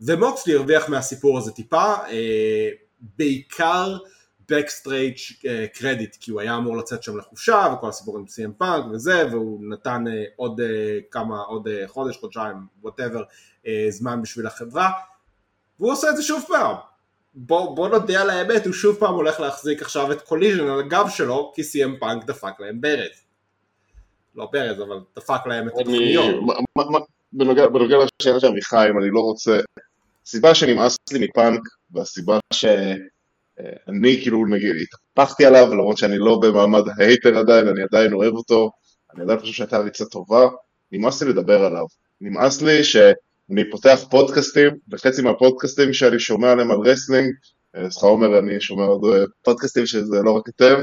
[0.00, 1.94] ומוקסלי הרוויח מהסיפור הזה טיפה,
[3.00, 3.98] בעיקר
[4.48, 5.16] backstage
[5.74, 9.64] credit כי הוא היה אמור לצאת שם לחופשה וכל הסיפור עם סי.אם פאנק וזה והוא
[9.70, 10.60] נתן אה, עוד
[11.10, 13.22] כמה, עוד חודש, חודשיים, whatever,
[13.62, 14.90] אה, זמן בשביל החברה.
[15.80, 16.76] והוא עושה את זה שוב פעם
[17.34, 21.06] בוא, בוא נודה על האמת, הוא שוב פעם הולך להחזיק עכשיו את קוליז'ן על הגב
[21.10, 23.22] שלו כי סי.אם פאנק דפק להם ברז.
[24.34, 26.34] לא ברז אבל דפק להם את התוכניות
[27.32, 29.60] בנוגע לשאלה של עמיחי אם אני לא רוצה
[30.26, 31.60] הסיבה שנמאס לי מפאנק
[31.90, 32.64] והסיבה ש...
[33.88, 38.34] אני כאילו נגיד התהפכתי עליו למרות שאני לא במעמד ה hater עדיין, אני עדיין אוהב
[38.34, 38.70] אותו,
[39.14, 40.48] אני עדיין חושב שהייתה ריצה טובה,
[40.92, 41.84] נמאס לי לדבר עליו,
[42.20, 42.84] נמאס לי
[43.48, 47.34] שאני פותח פודקאסטים, וחצי מהפודקאסטים שאני שומע עליהם על wrestling,
[47.76, 50.74] סליחה אה, עומר אני שומע עוד אה, פודקאסטים שזה לא רק אתם,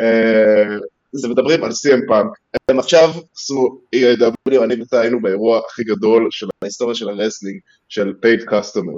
[0.00, 0.76] אה,
[1.12, 6.28] זה מדברים על CM פאנק, הם עכשיו עשו AEW, אני ואתה היינו באירוע הכי גדול
[6.30, 8.92] של ההיסטוריה של ה wrestling, של paid customer.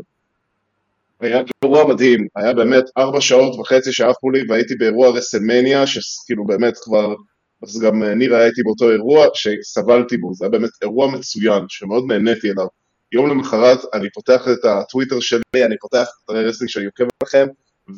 [1.21, 6.75] היה אירוע מדהים, היה באמת ארבע שעות וחצי שעפו לי והייתי באירוע רסלמניה שכאילו באמת
[6.81, 7.15] כבר,
[7.63, 12.05] אז גם ניר היה איתי באותו אירוע שסבלתי בו, זה היה באמת אירוע מצוין שמאוד
[12.09, 12.67] נהניתי אליו.
[13.13, 17.47] יום למחרת אני פותח את הטוויטר שלי, אני פותח את ה wrestling שאני עוקב לכם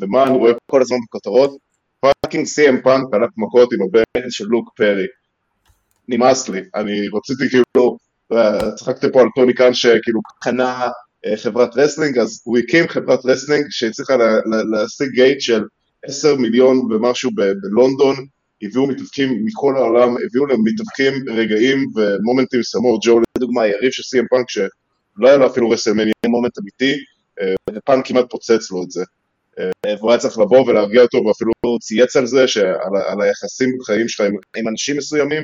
[0.00, 1.56] ומה אני רואה כל הזמן בכותרות?
[2.00, 5.06] fucking סי.אם פאנק הלך מכות עם הבן של לוק פרי.
[6.08, 7.96] נמאס לי, אני רציתי כאילו,
[8.32, 10.88] אה, צחקתי פה על טוני קאן שכאילו קנה
[11.26, 14.16] אה, חברת wrestling, אז הוא הקים חברת wrestling שהצליחה
[14.72, 15.62] להשיג gate של
[16.04, 18.16] 10 מיליון ומשהו בלונדון,
[18.62, 24.24] הביאו מתאבקים מכל העולם, הביאו להם מתאבקים רגעים ומומנטים סמואה ג'ו לדוגמה היריב של סי.אם
[24.30, 24.48] פאנק
[25.18, 26.94] שלא היה לו אפילו רסלמניה moment אמיתי
[27.40, 29.04] אה, ופאנק כמעט פוצץ לו את זה.
[29.58, 34.08] אה, והוא היה צריך לבוא ולהרגיע אותו ואפילו צייץ על זה, שעל, על היחסים בחיים
[34.08, 35.42] שלך עם, עם אנשים מסוימים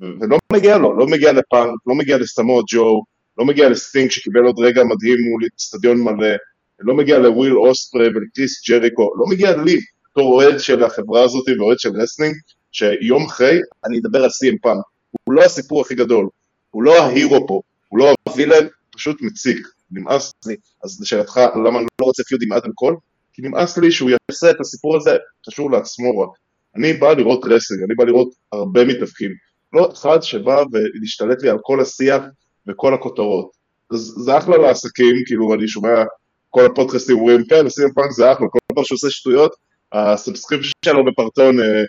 [0.00, 3.02] ולא מגיע לו, לא מגיע לפאנק, לא מגיע לסמואה ג'ו
[3.38, 6.36] לא מגיע לסטינג שקיבל עוד רגע מדהים מול אצטדיון מלא,
[6.80, 9.78] לא מגיע לוויל אוספריי ולקריס ג'ריקו, לא מגיע לי
[10.10, 12.34] בתור אוהד של החברה הזאת ואוהד של wrestling,
[12.72, 14.84] שיום אחרי אני אדבר על סי.אם פאנק,
[15.24, 16.28] הוא לא הסיפור הכי גדול,
[16.70, 20.56] הוא לא ה hero פה, הוא לא ה villain, פשוט מציק, נמאס לי.
[20.84, 22.96] אז לשאלתך, למה אני לא רוצה feud עם אדם קול?
[23.32, 26.28] כי נמאס לי שהוא יעשה את הסיפור הזה קשור לעצמו רק.
[26.76, 29.30] אני בא לראות wrestling, אני בא לראות הרבה מתאבקים,
[29.72, 32.22] לא אחד שבא ומשתלט לי על כל השיח
[32.68, 33.50] וכל הכותרות.
[33.92, 36.04] אז זה אחלה לעסקים, כאילו אני שומע
[36.50, 39.54] כל הפודקאסטים אומרים כן, עושים פאנק זה אחלה, כל פעם שהוא שטויות,
[39.92, 41.82] ה subscription שלו בפטריאון אה,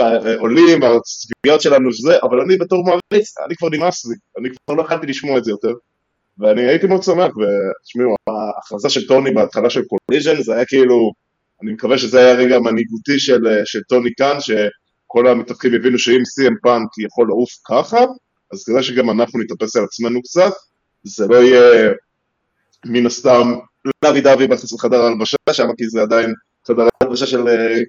[0.00, 4.74] אה, עולים, הצביעות שלנו שזה, אבל אני בתור מעריץ, אני כבר נמאס לי, אני כבר
[4.76, 5.72] לא יכולתי לשמוע את זה יותר.
[6.38, 11.12] ואני הייתי מאוד שמח, ותשמעו, ההכרזה של טוני בהתחלה של קוליז'ן זה היה כאילו,
[11.62, 16.24] אני מקווה שזה היה רגע מנהיגותי של, אה, של טוני כאן, שכל המתווכים הבינו שאם
[16.24, 18.04] סי.אם פאנק יכול לעוף ככה,
[18.52, 20.52] אז כדאי שגם אנחנו נתאפס על עצמנו קצת,
[21.02, 21.92] זה לא יהיה
[22.86, 23.52] מן הסתם
[24.04, 26.32] לאבי דווי בחסות חדר ההלבשה שם, כי זה עדיין
[26.66, 27.80] חדר ההלבשה של אה,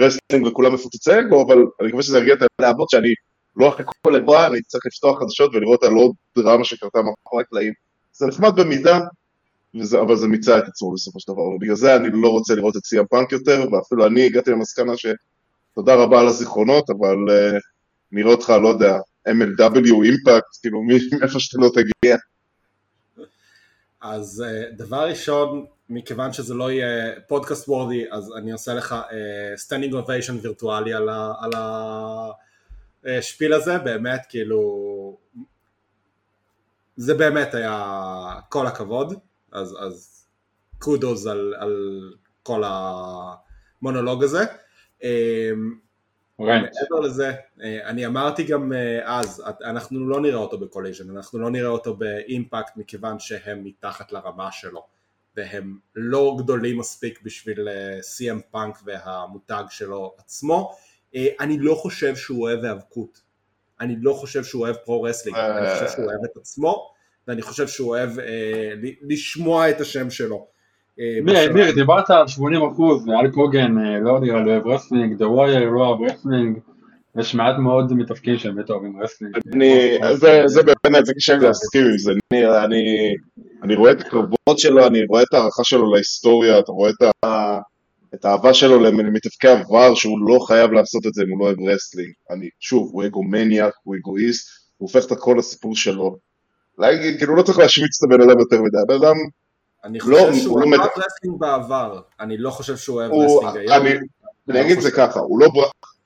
[0.00, 3.14] wrestling וכולם מפוצצי אגו, אבל אני מקווה שזה ירגיע את הלהבות שאני
[3.56, 7.83] לא אחרי כל אירוע, אני צריך לפתוח חדשות ולראות על עוד דרמה שקרתה מאחורי הקלעים.
[8.14, 9.00] זה נחמד במידה,
[9.80, 12.76] וזה, אבל זה מיצה את עצמו בסופו של דבר, ובגלל זה אני לא רוצה לראות
[12.76, 17.60] את סי.אם פאנק יותר, ואפילו אני הגעתי למסקנה שתודה רבה על הזיכרונות, אבל אה,
[18.12, 18.98] נראה אותך, לא יודע,
[19.28, 22.16] MLW אימפקט, כאילו מאיפה שאתה לא תגיע.
[24.00, 28.94] אז אה, דבר ראשון, מכיוון שזה לא יהיה פודקאסט ורדי, אז אני עושה לך
[29.56, 31.08] standing uh, ovation וירטואלי על,
[33.04, 34.60] ה spiel הזה, באמת, כאילו,
[36.96, 39.14] זה באמת היה כל הכבוד,
[39.52, 40.26] אז, אז
[40.78, 42.00] kudos על, על
[42.42, 44.44] כל המונולוג הזה.
[45.00, 45.84] אממ,
[46.38, 51.50] מעבר לזה, אה, אני אמרתי גם אה, אז, אנחנו לא נראה אותו בקולייז'ן, אנחנו לא
[51.50, 54.86] נראה אותו באימפקט מכיוון שהם מתחת לרמה שלו
[55.36, 60.76] והם לא גדולים מספיק בשביל אה, פאנק והמותג שלו עצמו.
[61.40, 63.20] אני לא חושב שהוא אוהב האבקות,
[63.84, 66.90] אני לא חושב שהוא אוהב pro wrestling, אני חושב שהוא אוהב את עצמו
[67.28, 68.10] ואני חושב שהוא אוהב
[69.08, 70.46] לשמוע את השם שלו.
[71.54, 73.72] ניר, דיברת על 80 אחוז, האלק הוגאן
[74.04, 76.58] לא נראה לי אוהב wrestling, דה ווייר לא אוהב wrestling,
[77.18, 79.34] יש מעט מאוד מתאבקים שהם באמת אוהבים wrestling.
[79.52, 83.14] אני, זה, זה באמת, זה קשה לי להסכים עם זה, אני, אני,
[83.62, 87.58] אני רואה את הקרבות שלו, אני רואה את ההערכה שלו להיסטוריה, אתה רואה את, ה,
[88.14, 91.56] את האהבה שלו למתאבקי עבר, שהוא לא חייב לעשות את זה אם הוא לא אוהב
[91.60, 92.12] wrestling.
[92.30, 96.16] אני, שוב, הוא egomaniac, הוא אגואיסט, הוא הופך את הכל לסיפור שלו.
[96.78, 99.16] להגיד, כאילו לא צריך להשמיץ את הבן אדם יותר מדי, הבן אדם,
[99.84, 103.86] אני לא, חושב שהוא הוא לא wrestling בעבר, אני לא חושב שהוא אוהב wrestling היום.
[103.86, 103.90] אני,
[104.50, 104.90] אני אגיד את זה.
[104.90, 105.48] ככה, הוא לא,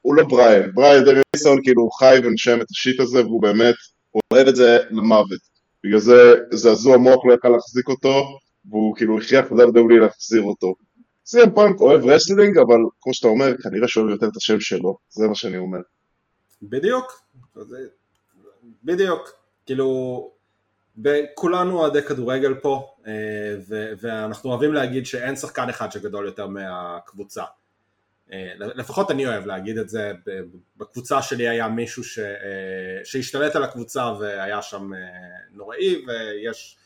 [0.03, 3.75] הוא לא בריין, בריין דניאלסון כאילו הוא חי ונושם את ה shit הזה והוא באמת,
[4.11, 5.40] הוא אוהב את זה למוות.
[5.85, 8.38] בגלל זה זעזוע מוח לא יכל להחזיק אותו,
[8.71, 10.75] והוא כאילו הכריח את WWE להחזיר אותו.
[11.31, 14.99] סי.אם פאנק אוהב wrestling, אבל כמו שאתה אומר, כנראה שהוא אוהב יותר את השם שלו,
[15.09, 15.79] זה מה שאני אומר.
[16.62, 17.23] בדיוק,
[18.85, 19.31] בדיוק,
[19.67, 20.31] כאילו,
[21.35, 23.12] כולנו אוהדי כדורגל פה, אה,
[24.01, 27.45] ואנחנו אוהבים להגיד שאין שחקן אחד שגדול יותר מהקבוצה.
[28.33, 30.12] אה, לפחות אני אוהב להגיד את זה,
[30.77, 34.91] בקבוצה שלי היה מישהו ש- אה, שהשתלט על הקבוצה והיה שם
[35.53, 36.79] נוראי, ויש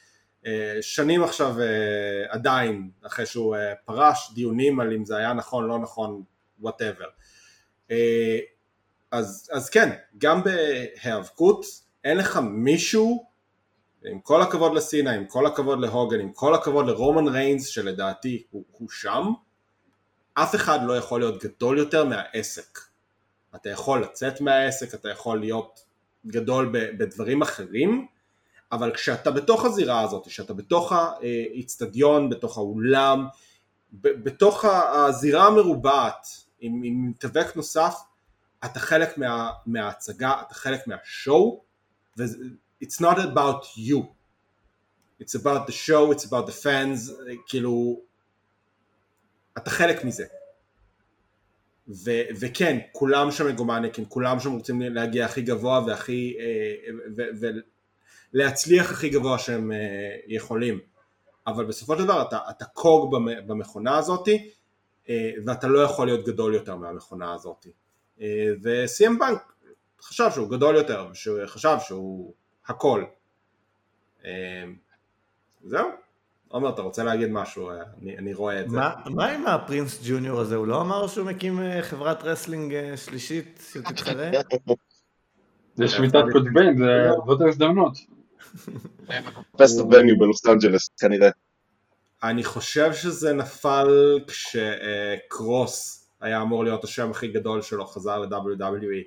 [0.81, 5.79] שנים עכשיו אה, עדיין, אחרי שהוא אה, פרש, דיונים על אם זה היה נכון, לא
[5.79, 6.23] נכון,
[6.61, 7.07] whatever.
[9.11, 11.65] אז, אז כן, גם בהיאבקות
[12.05, 13.27] אין לך מישהו,
[14.05, 18.65] עם כל הכבוד לסינה, עם כל הכבוד להוגן, עם כל הכבוד לרומן ריינס שלדעתי הוא,
[18.71, 19.27] הוא שם,
[20.35, 22.79] אף אחד לא יכול להיות גדול יותר מהעסק.
[23.55, 25.85] אתה יכול לצאת מהעסק, אתה יכול להיות
[26.27, 28.07] גדול בדברים אחרים,
[28.73, 33.27] אבל כשאתה בתוך הזירה הזאת, כשאתה בתוך האיצטדיון, בתוך האולם,
[34.03, 36.27] בתוך הזירה המרובעת,
[36.61, 37.95] עם, עם מתאבק נוסף,
[38.65, 41.63] אתה חלק מה, מההצגה, אתה חלק מהשואו,
[42.19, 44.03] ו-it's not about you.
[45.23, 47.13] It's about the show, it's about the fans,
[47.47, 48.01] כאילו,
[49.59, 50.25] אתה חלק מזה.
[51.89, 56.37] ו- וכן, כולם שם מגומניקים, כולם שם רוצים להגיע הכי גבוה והכי,
[58.35, 59.77] ולהצליח הכי גבוה שהם אה,
[60.27, 60.79] יכולים.
[61.47, 64.51] אבל בסופו של דבר אתה, אתה קוג במ- במכונה הזאתי,
[65.09, 67.71] אה, ואתה לא יכול להיות גדול יותר מהמכונה הזאתי.
[68.21, 68.27] אה,
[68.63, 69.53] וסי.אם בנק
[70.03, 72.35] חשב שהוא גדול יותר, שהוא חשב שהוא
[72.67, 73.05] הכל.
[74.25, 74.31] אה,
[75.65, 75.89] זהו.
[76.49, 77.71] עומר, אתה רוצה להגיד משהו?
[78.03, 78.77] אני, אני רואה את זה.
[78.77, 80.57] מה, מה עם הפרינז ג'וניור הזה?
[80.57, 84.31] הוא לא אמר שהוא מקים חברת wrestling שלישית שתתחרה?
[85.75, 86.15] זה שביתת
[86.79, 87.93] זה- זאת ההזדמנות.
[89.57, 91.31] Best of venue בלוס אנג'לס כנראה.
[92.23, 99.03] אני חושב שזה נפל כשקרוס היה אמור להיות השם הכי גדול שלו, חזר ל-WWE.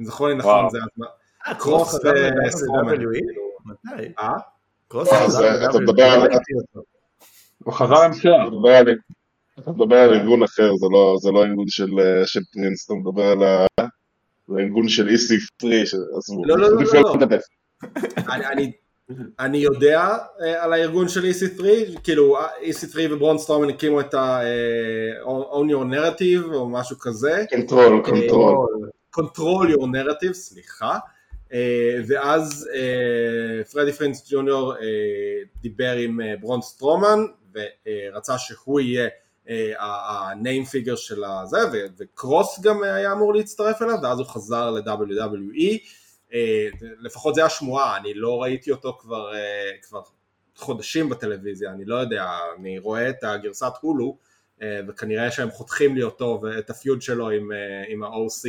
[0.00, 0.70] אם זכור לי נכון.
[0.70, 1.06] זה הזמן.
[1.46, 2.94] אה, קרוס וסטרומן.
[2.94, 3.20] ל-WWE?
[3.64, 4.12] מתי?
[4.18, 4.28] אה?
[4.88, 5.96] קרוס אה, חזר זה- אתה ל-WWE?
[5.96, 6.82] לא ראיתי אותו.
[7.64, 8.12] הוא חזר עם.
[9.58, 12.94] אתה מדבר על- ארגון אחר, זה לא- זה לא ארגון של אה, של פרינס, אתה
[12.94, 13.66] מדבר על ה-
[14.48, 16.44] זה ארגון של איסי פרי, עזבו.
[16.44, 17.14] לא, לא, לא, לא.
[18.28, 18.72] אני,
[19.40, 20.08] אני, יודע
[20.40, 21.62] אה, על הארגון של EC3,
[22.02, 25.22] כאילו EC3 וברון סטרומן הקימו את ה- אה,
[25.70, 28.66] Your Narrative או משהו כזה, control, control.
[29.16, 29.74] Control.
[29.74, 30.98] Your Narrative, סליחה,
[31.52, 34.78] אה, ואז אה, פרדי פרינז ג'וניור אה,
[35.62, 37.18] דיבר עם אה, ברון סטרומן
[37.54, 39.08] ורצה שהוא יהיה
[39.78, 41.58] ה-name figure של הזה,
[41.98, 45.76] וקרוס גם היה אמור להצטרף אליו, ואז הוא חזר ל-WWE, אה,
[47.00, 50.02] לפחות זה השמועה, אני לא ראיתי אותו כבר, אה, כבר
[50.56, 54.16] חודשים בטלוויזיה, אני לא יודע, אני רואה את הגרסת הולו,
[54.62, 58.48] אה, וכנראה שהם חותכים לי אותו ואת הפיוד שלו עם, אה, עם ה-OC,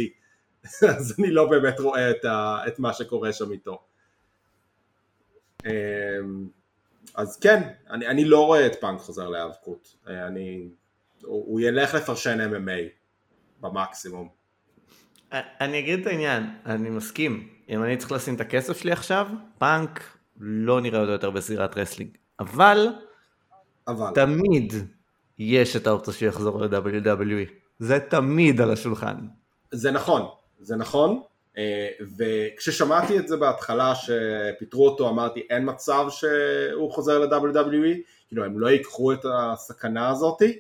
[0.98, 3.82] אז אני לא באמת רואה את, ה, את מה שקורה שם איתו.
[5.65, 5.72] אה,
[7.15, 10.70] אז כן, אני, אני לא רואה את פאנק חוזר להיאבקות, אה, אני,
[11.24, 12.89] הוא, הוא ילך לפרשן MMA
[13.62, 14.30] במקסימום.
[15.34, 17.50] אני אגיד את העניין, אני מסכים.
[17.71, 20.03] אם אני צריך לשים את הכסף שלי עכשיו, פאנק
[20.39, 22.17] לא נראה אותו יותר בזירת wrestling.
[22.39, 22.88] אבל
[23.88, 24.73] אבל, תמיד
[25.39, 27.51] יש את האופציה שהוא יחזור ל-WWE.
[27.79, 29.15] זה תמיד על השולחן.
[29.71, 30.21] זה נכון,
[30.60, 31.21] זה נכון,
[31.57, 38.60] אה, וכששמעתי את זה בהתחלה שפיטרו אותו אמרתי אין מצב שהוא חוזר ל-WWE, כאילו הם
[38.60, 40.60] לא ייקחו את הסכנה הזאתי,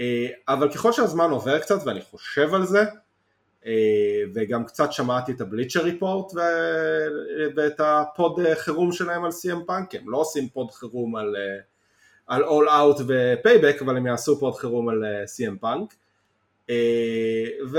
[0.00, 2.84] אה, אבל ככל שהזמן עובר קצת ואני חושב על זה,
[4.34, 6.32] וגם קצת שמעתי את הבליצ'ר ריפורט
[7.56, 11.60] ואת הפוד חירום שלהם על CM פאנק, הם לא עושים פוד חירום על, אה,
[12.26, 15.94] על All Out ופייבק, אבל הם יעשו פוד חירום על אה, CM פאנק,
[17.72, 17.78] ו...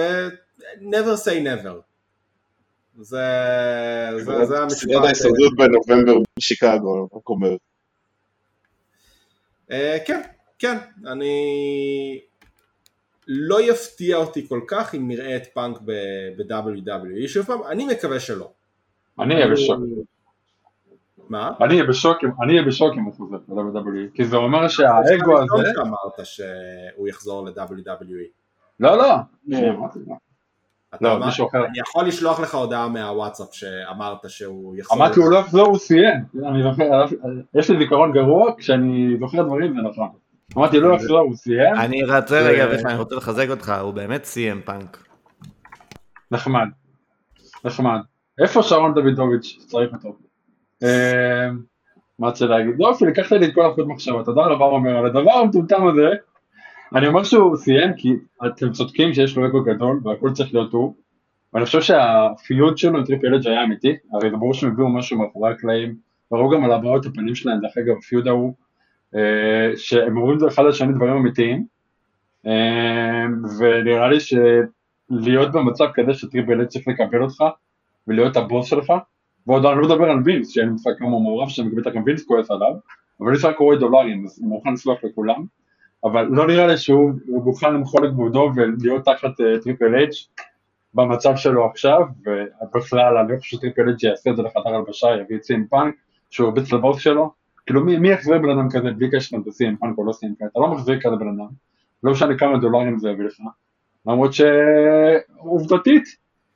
[0.82, 1.82] never say never.
[3.02, 3.26] זה,
[4.18, 4.80] זה, זה המשפט.
[4.80, 7.56] סדרת ההישרדות בנובמבר בשיקגו, רק אומר.
[9.72, 10.22] אה, כן,
[10.60, 10.78] כן,
[11.08, 12.22] אני...
[13.32, 18.52] לא יפתיע אותי כל כך אם נראה את פאנק ב-WWE שוב פעם, אני מקווה שלא.
[19.20, 19.80] אני אהיה בשוק.
[21.30, 21.52] מה?
[21.62, 25.04] אני אהיה בשוק אם- אני אהיה בשוק אם הוא חוזר ל-WWE, כי זה אומר שהאגו
[25.04, 28.28] זה הראשון הזה, שאמרת שהוא יחזור ל-WWE.
[28.80, 29.08] לא לא,
[29.48, 29.60] לא.
[31.02, 31.66] לא, מישהו אחר.
[31.66, 34.98] אני יכול לשלוח לך הודעה מהוואטסאפ שאמרת שהוא יחזור.
[34.98, 36.18] אמרתי הוא לא יחזור הוא סיים,
[36.48, 36.60] אני
[37.54, 40.10] יש לי זיכרון גרוע, כשאני זוכר דברים זה נכון.
[40.58, 44.62] אמרתי לא יחזור הוא סיים, אני רוצה רגע, אני רוצה לחזק אותך, הוא באמת סיים
[44.66, 45.08] פאנק.
[46.32, 46.68] נחמד,
[47.66, 48.00] נחמד.
[48.42, 50.16] איפה שרון דוידוביץ' צריך אותו?
[50.84, 51.50] אה,
[52.20, 52.80] מה רציתי להגיד?
[52.80, 56.10] יופי, לקחת לי את כל החוט מחשבה, תודה רבה אומר על הדבר המטומטם הזה.
[56.96, 58.10] אני אומר שהוא סיים כי
[58.46, 60.94] אתם צודקים שיש לו אגו גדול והכל צריך להיות הוא.
[61.54, 65.18] ואני חושב שה feud שלו עם טריפל אייץ' היה אמיתי, הרי ברור שהם הביאו משהו
[65.18, 65.96] מאחורי הקלעים,
[66.32, 68.54] וראו גם על הבעות הפנים שלהם, דרך אגב, ה feud ההוא,
[69.76, 71.66] שהם אומרים זה אחד לשני דברים אמיתיים,
[72.46, 73.26] אה,
[73.60, 77.44] ונראה לי שלהיות במצב כזה שטריפל צריך לקבל אותך,
[78.08, 78.94] ולהיות הבוס שלך,
[79.48, 82.52] ועוד אני לא מדבר על וינס, שאין כמה הוא מעורב שם, בטח גם וינס כועס
[82.52, 82.74] עליו,
[83.22, 85.46] אבל יש רק רואה דולרים, אז הוא מוכן לסלוח לכולם,
[86.04, 90.12] אבל לא נראה לי שהוא הוא מוכן למחול את כבודו ולהיות תחת אה, טריפל אייץ'
[90.94, 95.38] במצב שלו עכשיו, ובכלל אני לא חושב שטריפל אייץ' יעשה את זה לחדר הלבשה, יביא
[95.38, 95.96] את סי.אם פאנק,
[96.30, 97.39] שהוא הרביץ לבוס שלו,
[97.70, 100.12] כאילו מי, מי יחזיר בן אדם כזה בלי קשר אם זה סי.אם פאנק או לא
[100.12, 101.48] פאנק, אתה לא מחזיר כזה בן אדם,
[102.04, 103.40] לא משנה כמה דולרים זה יביא לך,
[104.06, 106.04] למרות שעובדתית,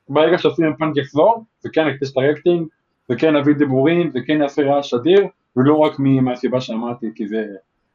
[0.09, 2.67] ברגע שסי.אם פאנק יחזור, זה כן יקפיץ את הרייטינג,
[3.09, 7.45] זה כן יביא דיבורים, זה כן יעשה רעש אדיר, ולא רק מהסיבה שאמרתי, כי זה,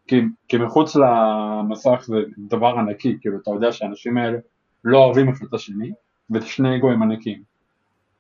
[0.07, 4.39] כי, כי מחוץ למסך זה דבר ענקי, כאילו אתה יודע שהאנשים האלה
[4.85, 5.93] לא אוהבים אחד את השני,
[6.31, 7.39] וזה שני אגואים ענקים.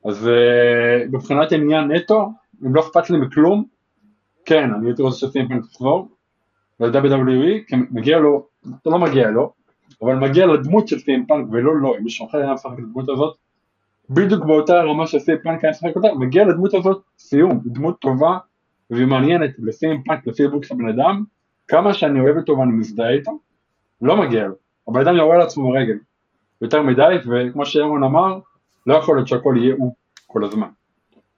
[0.05, 2.32] אז אה, מבחינת עניין נטו,
[2.66, 3.77] אם לא אכפת לי מכלום,
[4.49, 6.09] כן, אני הייתי רוצה שסי.אם פאנק יחזור
[6.80, 9.53] ל-WWE, מגיע לו, זה לא מגיע לו,
[10.03, 13.09] אבל מגיע לדמות של סי.אם פאנק ולא לו, אם מישהו אחר היה משחק את הדמות
[13.09, 13.36] הזאת,
[14.11, 18.38] בדיוק באותה רמה שסי.אם פאנק היה משחק אותה, מגיע לדמות הזאת סיום, דמות טובה
[18.90, 21.24] והיא מעניינת לסי.אם פאנק, לפיל ברוקס הבן אדם,
[21.68, 23.38] כמה שאני אוהב אותו ואני מזדהה איתו,
[24.03, 24.55] לא מגיע לו,
[24.88, 25.99] הבן אדם יורה לעצמו ברגל,
[26.62, 28.38] יותר מדי, וכמו שירון אמר,
[28.86, 29.94] לא יכול להיות שהכל יהיה הוא
[30.26, 30.68] כל הזמן.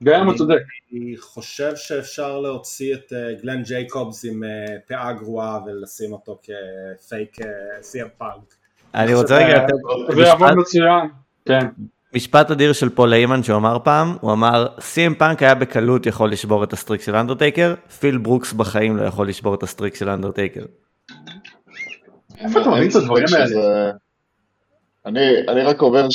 [0.03, 0.59] גם הוא צודק,
[0.93, 4.49] אני חושב שאפשר להוציא את אה, גלן ג'ייקובס עם אה,
[4.89, 7.37] פאה גרועה ולשים אותו כפייק
[7.81, 8.55] סי.אם פאנק.
[8.95, 9.67] אני רוצה רגע
[10.15, 11.09] זה יעבוד משפט- מצוין,
[11.45, 11.67] כן,
[12.15, 16.33] משפט אדיר של פול היימן שהוא אמר פעם, הוא אמר, סי.אם פאנק היה בקלות יכול
[16.33, 19.95] לשבור את ה streak של אנדרטייקר, פיל ברוקס בחיים לא יכול לשבור את ה streak
[19.95, 20.61] של אנדרטייקר.
[22.39, 23.91] איפה אתה מביא את הדברים האלה?
[25.07, 26.07] אני, אני רק אומר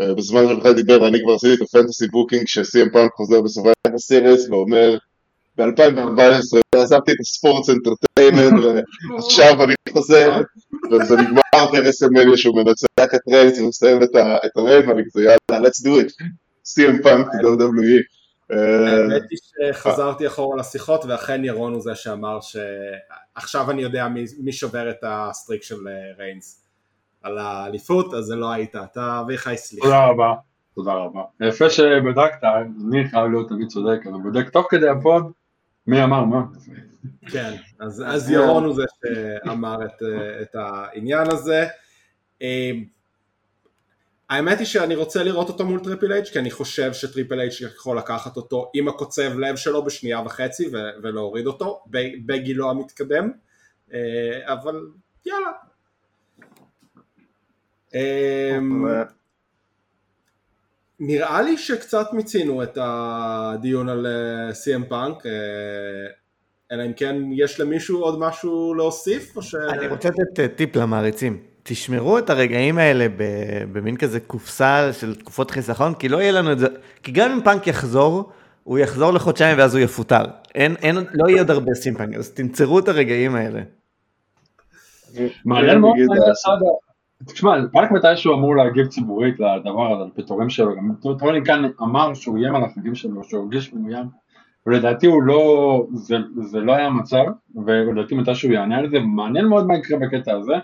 [0.00, 4.48] שבזמן שבכלל דיבר, אני כבר עשיתי את ה fantasy booking שסי.אם פאנק חוזר בסרבייבר סיריס
[4.50, 4.98] ואומר
[5.58, 8.64] ב-2014 עזבתי את ה sports entertainment
[9.10, 10.40] ועכשיו אני חוזר.
[10.92, 15.68] וזה נגמר ברסלמניה שהוא מנצח את ריינס ומסיים את ה- את הרייב ואני כזה יאללה
[15.68, 16.24] let's do it.
[16.64, 18.16] סי.אם פאנק WWE
[18.52, 19.38] אה, האמת היא
[19.74, 24.96] שחזרתי אחורה לשיחות ואכן ירון הוא זה שאמר שעכשיו אני יודע מי, מי שובר את
[25.02, 26.62] ה streak של אה, ריינס
[27.26, 29.86] על האליפות, אז זה לא היית, אתה אביחי סליחה.
[29.86, 30.34] תודה רבה,
[30.74, 31.22] תודה רבה.
[31.40, 35.32] יפה שבדקת, אני חייב להיות תמיד צודק, הוא בודק תוך כדי הפוד,
[35.86, 36.42] מי אמר מה.
[37.26, 41.66] כן, אז, אז ירון הוא זה שאמר את, אה, את העניין הזה.
[42.42, 42.70] אה,
[44.30, 47.98] האמת היא שאני רוצה לראות אותו מול טריפל אייץ' כי אני חושב שטריפל אייץ' יכול
[47.98, 50.70] לקחת אותו עם הקוצב לב שלו בשנייה וחצי
[51.02, 51.82] ולהוריד אותו
[52.26, 53.30] בגילו המתקדם,
[53.92, 54.80] אה, אבל
[55.26, 55.65] יאללה.
[57.94, 58.58] אה,
[61.00, 64.06] נראה לי שקצת מיצינו את הדיון על
[64.52, 65.22] סי.אם פאנק,
[66.72, 69.54] אלא אם כן יש למישהו עוד משהו להוסיף, או ש...
[69.54, 71.40] אני רוצה לתת אה, טיפ למעריצים.
[71.62, 73.06] תשמרו את הרגעים האלה
[73.72, 76.66] במין כזה קופסה של תקופות חיסכון, כי לא יהיה לנו את זה,
[77.02, 78.32] כי גם אם פאנק יחזור,
[78.64, 80.24] הוא יחזור לחודשיים ואז הוא יפוטר.
[80.54, 83.60] אין, אין, לא יהיה עוד הרבה סימפאנק, אז תנצרו את הרגעים האלה.
[85.44, 86.85] מעניין מאוד מה סאגה.
[87.24, 92.14] תשמע, רק מתישהו אמור להגיב ציבורית לדבר הזה, על פיטורים שלו, גם טרוני כאן אמר
[92.14, 94.06] שהוא איים על החגים שלו, שהוא הרגיש מאוים,
[94.66, 97.24] ולדעתי הוא לא, זה, זה לא היה המצב,
[97.66, 100.54] ולדעתי מתישהו יענה על זה, מעניין מאוד מה יקרה בקטע הזה.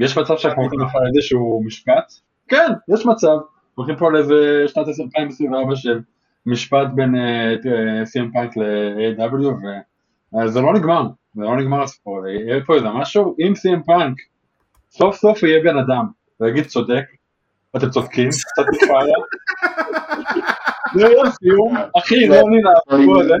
[0.00, 2.12] יש מצב הולכים לך על איזשהו משפט?
[2.48, 3.36] כן, יש מצב.
[3.74, 6.00] הולכים פה לאיזה שנת 2024 של
[6.46, 7.14] משפט בין
[8.04, 9.46] סי.אם פאנק ל-AW,
[10.44, 14.16] וזה לא נגמר, זה לא נגמר הסיפור, יהיה פה איזה משהו, אם סי.אם פאנק
[14.96, 16.04] סוף סוף יהיה בן אדם
[16.40, 17.04] ויגיד צודק,
[17.76, 19.16] אתם צודקים, קצת בפאיה.
[20.94, 23.34] זה יהיה סיום, אחי, לא אני לעבור הזה.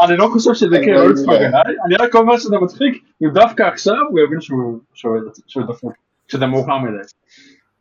[0.00, 4.20] אני לא חושב שזה לא עליי, אני רק אומר שזה מצחיק, אם דווקא עכשיו הוא
[4.20, 5.92] יבין שהוא דפוק.
[6.28, 7.02] שזה מאוחר מדי.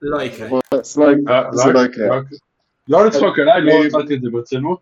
[0.01, 0.59] לא יקרה.
[0.81, 2.19] זה לא יקרה, זה לא יקרה.
[2.87, 4.79] לא לצחוק עליי, לא הצלתי את זה ברצינות.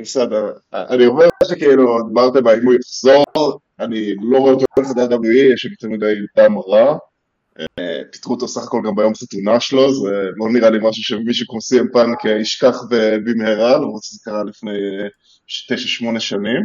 [0.00, 5.64] בסדר, אני אומר שכאילו דיברתם האם הוא יחזור, אני לא רואה אותו הולך ל-WWE, יש
[5.64, 6.98] לי יותר מדי דם רע.
[7.60, 11.46] אה, פיתחו אותו סך הכל גם ביום חתונה שלו, זה לא נראה לי משהו שמישהו
[11.48, 12.76] כמו סי.אם פאנק ישכח
[13.24, 14.78] במהרה, למרות שזה קרה לפני
[16.16, 16.62] 9-8 שנים.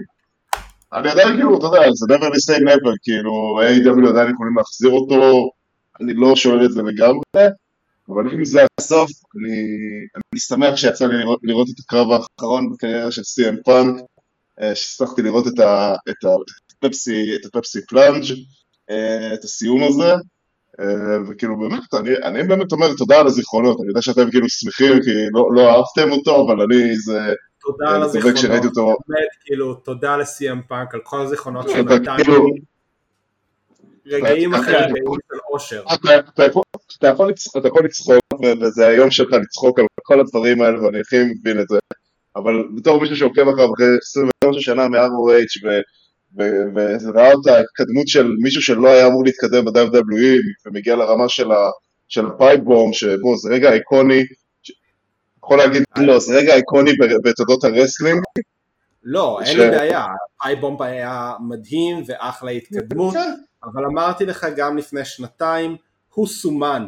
[0.94, 4.10] אני עדיין כאילו, אתה יודע, זה never say never, כאילו, A.W.
[4.10, 5.50] עדיין יכולים להחזיר אותו,
[6.02, 7.48] אני לא שולל את זה לגמרי,
[8.10, 9.58] אבל אם זה הסוף, אני,
[10.16, 14.02] אני שמח שיצא לי לראות, לראות את הקרב האחרון בקריירה של סי.אם פאנק,
[14.74, 16.30] שהצלחתי לראות את, ה, את, ה,
[16.86, 18.24] הפפסי, את ה Pepsi Plunge,
[19.34, 20.14] את הסיום הזה,
[21.30, 25.12] וכאילו באמת, אני, אני באמת אומר תודה על הזיכרונות, אני יודע שאתם כאילו שמחים כי
[25.34, 27.20] לא, לא אהבתם אותו, אבל אני זה...
[27.62, 28.38] תודה על הזיכרונות,
[29.08, 32.46] באמת כאילו תודה לסי.אם פאנק על כל הזיכרונות שהוא נתן כאילו-
[34.06, 35.84] רגעים אחרי רגעים של אושר.
[37.00, 37.08] אתה
[37.68, 38.20] יכול לצחוק,
[38.62, 41.80] וזה היום שלך לצחוק על כל הדברים האלה, ואני הכי מבין את זה,
[42.36, 45.68] אבל בתור מישהו שעוקב אחריו אחרי 29 שנה מ-ROH,
[46.36, 51.30] וראה את ההתקדמות של מישהו שלא היה אמור להתקדם ב-WWE, ומגיע לרמה
[52.08, 54.24] של ה pipe bomb, שבו זה רגע איקוני,
[55.44, 56.92] יכול להגיד, לא, זה רגע איקוני
[57.24, 58.22] בתולדות ה wrestling.
[59.04, 60.06] לא, אין לי בעיה,
[60.44, 63.16] pipe bomb היה מדהים ואחלה התקדמות,
[63.64, 65.76] אבל אמרתי לך גם לפני שנתיים,
[66.14, 66.88] הוא סומן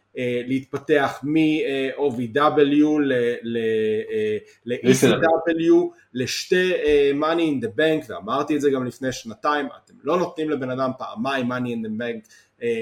[0.17, 2.85] להתפתח מ-OVW
[4.65, 5.73] ל-ECW
[6.13, 6.71] לשתי
[7.19, 10.91] money in the bank ואמרתי את זה גם לפני שנתיים אתם לא נותנים לבן אדם
[10.97, 12.29] פעמיים money in the bank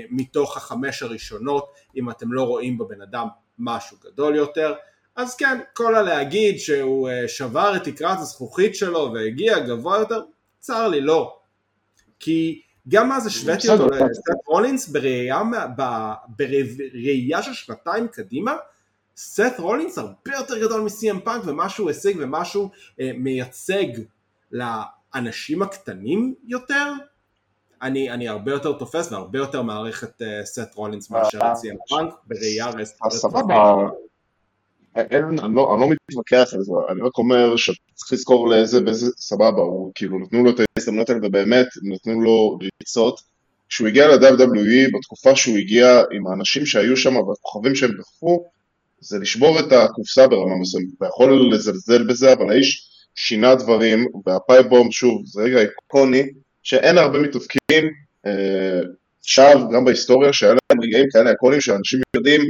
[0.09, 3.27] מתוך החמש הראשונות אם אתם לא רואים בבן אדם
[3.59, 4.73] משהו גדול יותר
[5.15, 10.21] אז כן, כל הלהגיד שהוא שבר את תקרת הזכוכית שלו והגיע גבוה יותר,
[10.59, 11.39] צר לי לא.
[12.19, 15.41] כי גם אז השוויתי אותו לסט רולינס בראייה,
[16.27, 18.55] בראייה של שנתיים קדימה,
[19.17, 22.69] סט רולינס הרבה יותר גדול מסי.אם פאנק ומה שהוא השיג ומה שהוא
[22.99, 23.85] מייצג
[24.51, 26.93] לאנשים הקטנים יותר,
[27.81, 32.13] אני, אני הרבה יותר תופס והרבה יותר מעריך את סט רולינס מאשר את סי.אם פאנק
[32.27, 33.13] בראייה היסטורית.
[33.13, 33.87] סבבה.
[35.11, 39.11] אין, אני לא, אני לא מתווכח על זה, אני רק אומר שצריך לזכור לאיזה, באיזה
[39.17, 43.21] סבבה, הוא כאילו נתנו לו את ההזדמנות האלה ובאמת נתנו לו ריצות.
[43.69, 48.43] כשהוא הגיע ל-WWE, בתקופה שהוא הגיע עם האנשים שהיו שם והכוכבים שהם דחפו,
[48.99, 50.89] זה לשבור את הקופסה ברמה מסוימת.
[50.97, 56.23] אתה יכול לזלזל בזה, אבל האיש שינה דברים, וה pipe bomb, שוב, זה רגע איקוני,
[56.63, 57.89] שאין הרבה מתאבקים,
[59.19, 62.41] עכשיו, גם בהיסטוריה, שהיה להם רגעים כאלה איקונים שאנשים יודעים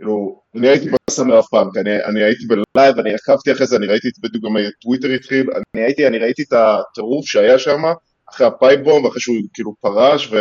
[0.00, 3.66] כאילו, אני הייתי בסמר אף פעם, כי אני, אני הייתי ב live, אני עקבתי אחרי
[3.66, 7.82] זה, אני ראיתי, בדיוק גם טוויטר התחיל, אני הייתי, אני ראיתי את הטירוף שהיה שם,
[8.30, 10.32] אחרי ה pipe bomb, ואחרי שהוא כאילו פרש,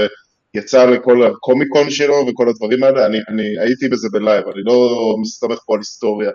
[0.56, 4.90] ויצא לכל ה Comic-Con שלו וכל הדברים האלה, אני, אני הייתי בזה בלייב, אני לא
[5.22, 6.32] מסתמך פה על היסטוריה.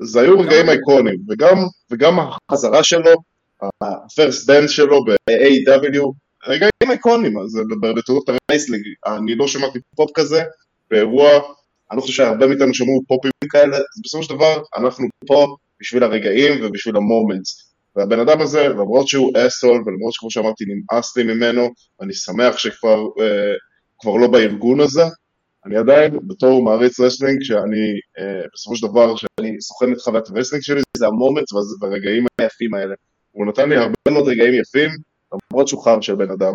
[0.00, 1.56] זה היו רגעים אייקוניים, וגם,
[1.90, 2.18] וגם
[2.50, 3.14] החזרה שלו,
[4.46, 6.12] דנס שלו ב-AEW,
[6.46, 7.60] רגעים אייקוניים, אז
[7.96, 10.42] בתולדות ה wrestling, אני לא שמעתי פופ כזה,
[10.90, 11.30] באירוע
[11.90, 16.02] אני לא חושב שהרבה מאיתנו שמעו פופים כאלה, אז בסופו של דבר אנחנו פה בשביל
[16.02, 17.72] הרגעים ובשביל ה moments.
[17.96, 21.68] והבן אדם הזה, למרות שהוא asshole, ולמרות שכמו שאמרתי נמאס לי ממנו,
[22.00, 23.54] ואני שמח שכבר אה,
[23.98, 25.02] כבר לא בארגון הזה,
[25.66, 27.86] אני עדיין בתור מעריץ wrestling, שאני
[28.18, 32.26] אה, בסופו של דבר, שאני סוכן את חוויית ה wrestling שלי, זה ה moments והרגעים
[32.38, 32.94] היפים האלה.
[33.32, 34.90] הוא נתן לי הרבה מאוד רגעים יפים,
[35.32, 36.52] למרות שהוא חרא של בן אדם.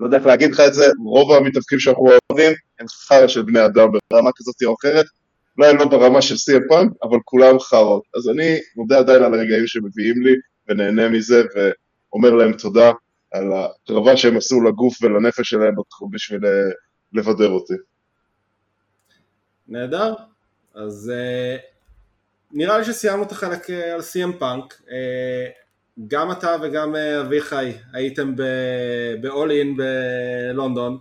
[0.00, 3.64] לא יודע איך להגיד לך את זה, רוב המתאבקים שאנחנו אוהבים הם חרא של בני
[3.64, 5.06] אדם ברמה כזאת או אחרת,
[5.58, 8.02] אולי לא ברמה של סי.אם פאנק, אבל כולם חראות.
[8.16, 10.34] אז אני מודה עדיין על הרגעים שמביאים לי,
[10.68, 12.90] ונהנה מזה, ואומר להם תודה
[13.32, 15.74] על הקרבה שהם עשו לגוף ולנפש שלהם
[16.10, 16.40] בשביל
[17.12, 17.74] לבדר אותי.
[19.68, 20.14] נהדר,
[20.74, 21.60] אז uh,
[22.52, 24.82] נראה לי שסיימנו את החלק על סי.אם פאנק.
[26.08, 30.98] גם אתה וגם אביחי הייתם ב-all in בלונדון,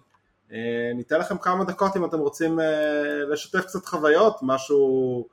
[0.96, 2.60] ניתן לכם כמה דקות אם אתם רוצים
[3.32, 5.28] לשתף קצת חוויות, משהו,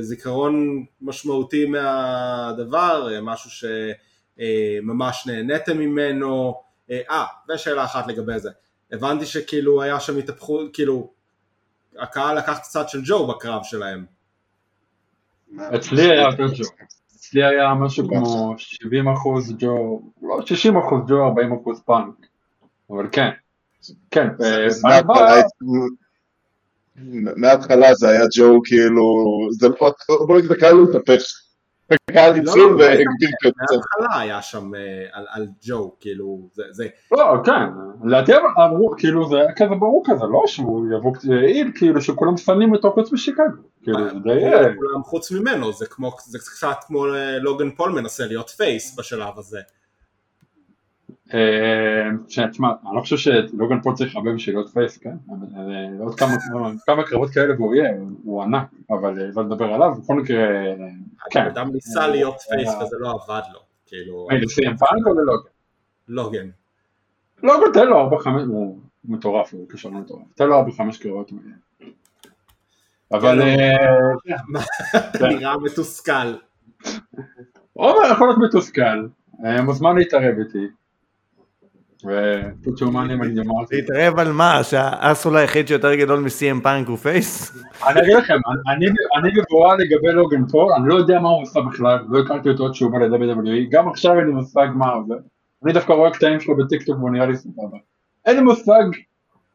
[0.00, 3.70] זיכרון משמעותי מהדבר, משהו
[4.38, 8.50] שממש נהניתם ממנו, אה, ושאלה אחת לגבי זה,
[8.92, 11.10] הבנתי שכאילו היה שם התהפכות, כאילו
[11.98, 14.04] הקהל לקח קצת של ג'ו בקרב שלהם,
[15.58, 16.64] אצלי היה יותר ג'ו.
[17.28, 22.14] אצלי היה משהו כמו 70 אחוז ג'ו, לא 60 אחוז ג'ו, 40 אחוז פאנק.
[22.90, 23.28] אבל כן.
[24.10, 25.40] כן, אה, בא-
[27.36, 29.04] מההתחלה זה היה ג'ו כאילו,
[29.50, 29.94] זה לא,
[30.26, 31.22] בוא נגיד הקהל הוא התהפך.
[31.90, 33.50] הקהל לא, התחיל לא, והגדיר קצת.
[33.56, 34.80] מההתחלה היה שם אה,
[35.12, 37.52] על- על ג'ו, כאילו, זה- זה לא, כן,
[38.04, 38.32] לדעתי
[38.64, 41.12] אמרו, כאילו זה היה כזה ברור כזה, לא שהוא יבוא
[41.46, 43.42] איל, כאילו שכולם שונאים אותו חוץ משיקגו,
[43.82, 44.44] כאילו זה די...
[44.44, 48.98] אה, כולם חוץ ממנו, זה כמו, זה קצת כמו אה, לוגן פול מנסה להיות פייס
[48.98, 49.58] בשלב הזה.
[51.34, 52.10] אה,
[52.50, 55.10] תשמע, אני לא חושב שלוגן פול צריך הרבה בשביל להיות face, כן?
[55.30, 55.34] אה,
[56.00, 56.14] עוד
[56.86, 57.90] כמה- קרבות כאלה והוא יהיה,
[58.24, 60.46] הוא ענק, אבל אה, לא לדבר עליו, בכל מקרה,
[61.30, 61.40] כן.
[61.46, 65.48] אדם ניסה להיות face וזה לא עבד לו, כאילו, היי, ל-CM פאנק או ללוגן?
[66.08, 66.48] לוגן.
[67.42, 71.30] לוגן תן לו 4-5, הוא מטורף, הוא כישרון מטורף, תן לו 4-5 קרבות.
[73.12, 73.40] אבל
[75.16, 76.34] אתה נראה מתוסכל.
[77.72, 79.06] עומר יכול להיות מתוסכל,
[79.64, 80.66] מוזמן להתערב איתי.
[82.04, 83.76] אם אני אמרתי.
[83.76, 84.62] להתערב על מה?
[84.62, 87.52] שה asshole היחיד שיותר גדול מ-CM פאנק הוא face?
[87.86, 88.38] אני אגיד לכם,
[88.68, 92.66] אני- בבורות לגבי לוגן פול, אני לא יודע מה הוא עושה בכלל, לא הכרתי אותו
[92.66, 95.14] עד שהוא בא ל-WWE, גם עכשיו אין לי מושג מה זה.
[95.64, 97.78] אני דווקא רואה קטעים שלו בטיקטוק והוא נראה לי סבבה.
[98.26, 98.82] אין לי מושג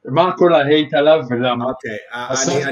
[0.05, 1.65] מה כל ה hate עליו ולמה.
[1.65, 2.63] אוקיי, אז אני.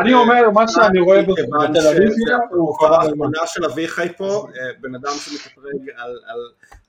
[0.00, 4.24] אני אומר, מה שאני רואה ב- כיוון בטלוויזיה, הוא כל קרה האחרונה של אביחי פה,
[4.56, 5.64] אה, בן אדם שמתפרג
[5.96, 6.38] על על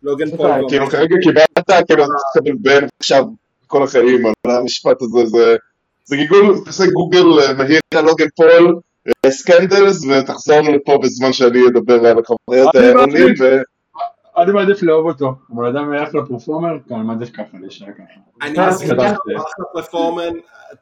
[0.03, 0.45] לוגן פול.
[0.45, 3.23] ואומר- כאילו כרגע קיבלת, כאילו אתה בין עכשיו
[3.67, 5.55] כל החיים על המשפט הזה, זה-
[6.05, 8.76] זה גיגול, תעשה גוגל אה, מהיר על לוגן פול,
[9.26, 12.17] אה, סקנדלס, ותחזור לפה בזמן שאני אדבר על
[12.99, 13.39] העולים, מעדיף.
[14.38, 18.03] אני מעדיף לאהוב אותו, אבל אדם אחלה פרפורמר, כן, אני מעדיף ככה, להישאר ככה.
[18.41, 18.57] אני
[19.36, 19.65] אחלה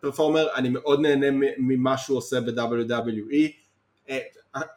[0.01, 1.27] פרפורמר, אני מאוד נהנה
[1.57, 3.35] ממה שהוא עושה ב-WWE,
[4.09, 4.17] אה,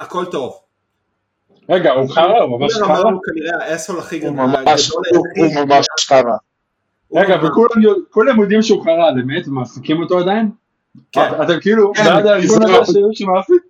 [0.01, 0.59] הכל טוב.
[1.68, 2.99] רגע, הוא חרא, הוא ממש חרא?
[3.11, 4.47] הוא כנראה האסהול הכי גדול, הוא-
[5.66, 6.37] ממש חרא.
[7.14, 9.47] רגע, וכולם יודע- כולם יודעים שהוא חרא, באמת?
[9.47, 10.51] מעסיקים אותו עדיין?
[11.12, 11.20] כן.
[11.20, 13.62] את- אתם כאילו, כן, בעד הארגון זה הזה ש- שמעסיק?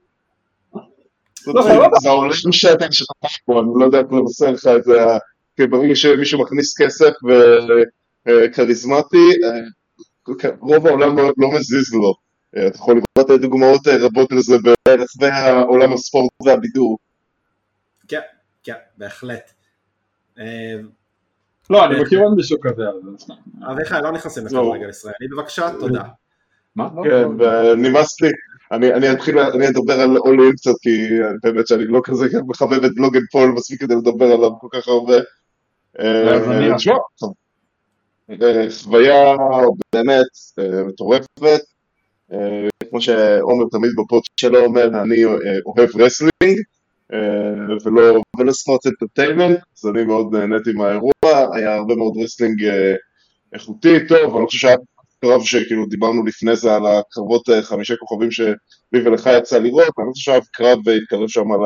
[1.47, 1.99] זה לא, לא- סבבה.
[2.03, 4.99] זה העולם שאתה שתפך פה, אני לא יודע איך לבשר לך את זה,
[5.57, 7.12] כי ברגע שמישהו מכניס כסף
[8.26, 9.28] וכריזמטי,
[10.61, 12.14] רוב העולם לא לא מזיז לו.
[12.57, 14.57] אה, אתה יכול לראות דוגמאות אה, רבות לזה
[14.88, 16.99] ברחבי העולם הספורט והבידור.
[18.09, 18.20] כן,
[18.62, 19.51] כן, בהחלט.
[20.38, 20.76] אה,
[21.70, 23.34] לא, אני מכיר עוד מישהו כזה, זה סתם.
[23.72, 24.49] אביחי, לא נכנסים לא.
[24.49, 26.03] לכדורגל ישראלי, בבקשה, תודה.
[26.76, 26.88] מה?
[26.97, 27.72] לא, כן, לא.
[27.72, 28.28] ונמאס לי.
[28.72, 31.08] אני, אני אתחיל, אני אדבר על אולין קצת, כי
[31.42, 35.16] באמת שאני לא כזה מחבב את לוגן פול מספיק כדי לדבר עליו כל כך הרבה.
[35.98, 36.38] אה,
[38.42, 39.36] אה, חוויה
[39.94, 40.26] באמת
[40.58, 41.60] אה, מטורפת.
[42.90, 45.24] כמו שעומר תמיד ב pod שלו אומר, אני
[45.66, 46.61] אוהב wrestling,
[47.84, 51.12] ולא ולא sports entertainment, אז אני מאוד נהניתי מהאירוע,
[51.52, 52.70] היה הרבה מאוד wrestling
[53.52, 54.76] איכותי, טוב, אני חושב שהיה
[55.20, 58.54] קרב שכאילו דיברנו לפני זה על הקרבות אה, חמישה כוכבים שלי
[58.92, 61.60] ולך יצא לראות, אני חושב שהיה קרב והתקרב שם על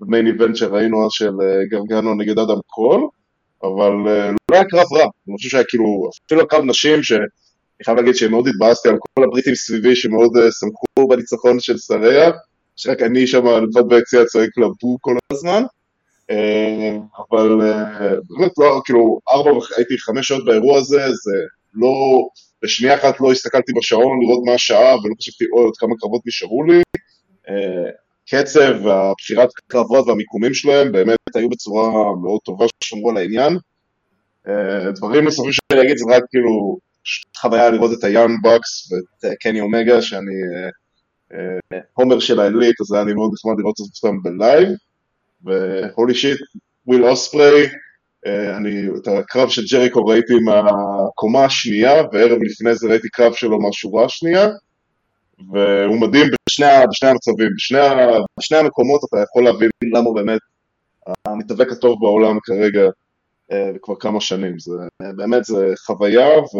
[0.00, 3.08] המיין איבנט שראינו אז של אה, גרגנו נגד אדם קול,
[3.62, 7.24] אבל אה, לא היה קרב רע, אני חושב שהיה כאילו, אפילו הקרב נשים, שאני
[7.84, 12.30] חייב להגיד שמאוד התבאסתי על כל הבריטים סביבי שמאוד שמחו בניצחון של שריה,
[12.76, 15.62] שרק אני שם לבד ביציע צועק לבו כל הזמן,
[17.18, 17.60] אבל
[18.30, 21.38] באמת לא, כאילו, ארבע, הייתי חמש שעות באירוע הזה, זה
[21.74, 21.88] לא,
[22.64, 26.64] בשנייה אחת לא הסתכלתי בשעון לראות מה השעה ולא חשבתי אוי עוד כמה קרבות נשארו
[26.64, 26.82] לי.
[27.48, 27.90] אה,
[28.30, 31.88] קצב והבחירת קרבות והמיקומים שלהם באמת היו בצורה
[32.22, 33.58] מאוד טובה ששמרו על העניין.
[34.48, 36.78] אה, דברים נוספים שאני אגיד זה רק כאילו
[37.36, 40.34] חוויה לראות את ה Young Bucks ואת קני אומגה שאני
[41.32, 44.68] אה, homer של ה Elite אז היה לי מאוד נחמד לראות אותם בלייב
[45.44, 46.38] ו holy shit
[46.86, 47.68] וויל אוספריי אה,
[48.26, 54.04] אני את הקרב של ג'ריקו ראיתי מהקומה השנייה וערב לפני זה ראיתי קרב שלו מהשורה
[54.04, 54.48] השנייה
[55.52, 57.78] והוא מדהים בשני, בשני המצבים, בשני,
[58.38, 60.40] בשני המקומות אתה יכול להבין למה באמת
[61.28, 62.82] המתאבק הטוב בעולם כרגע
[63.52, 64.72] אה, כבר כמה שנים, זה
[65.16, 66.56] באמת זה חוויה ו...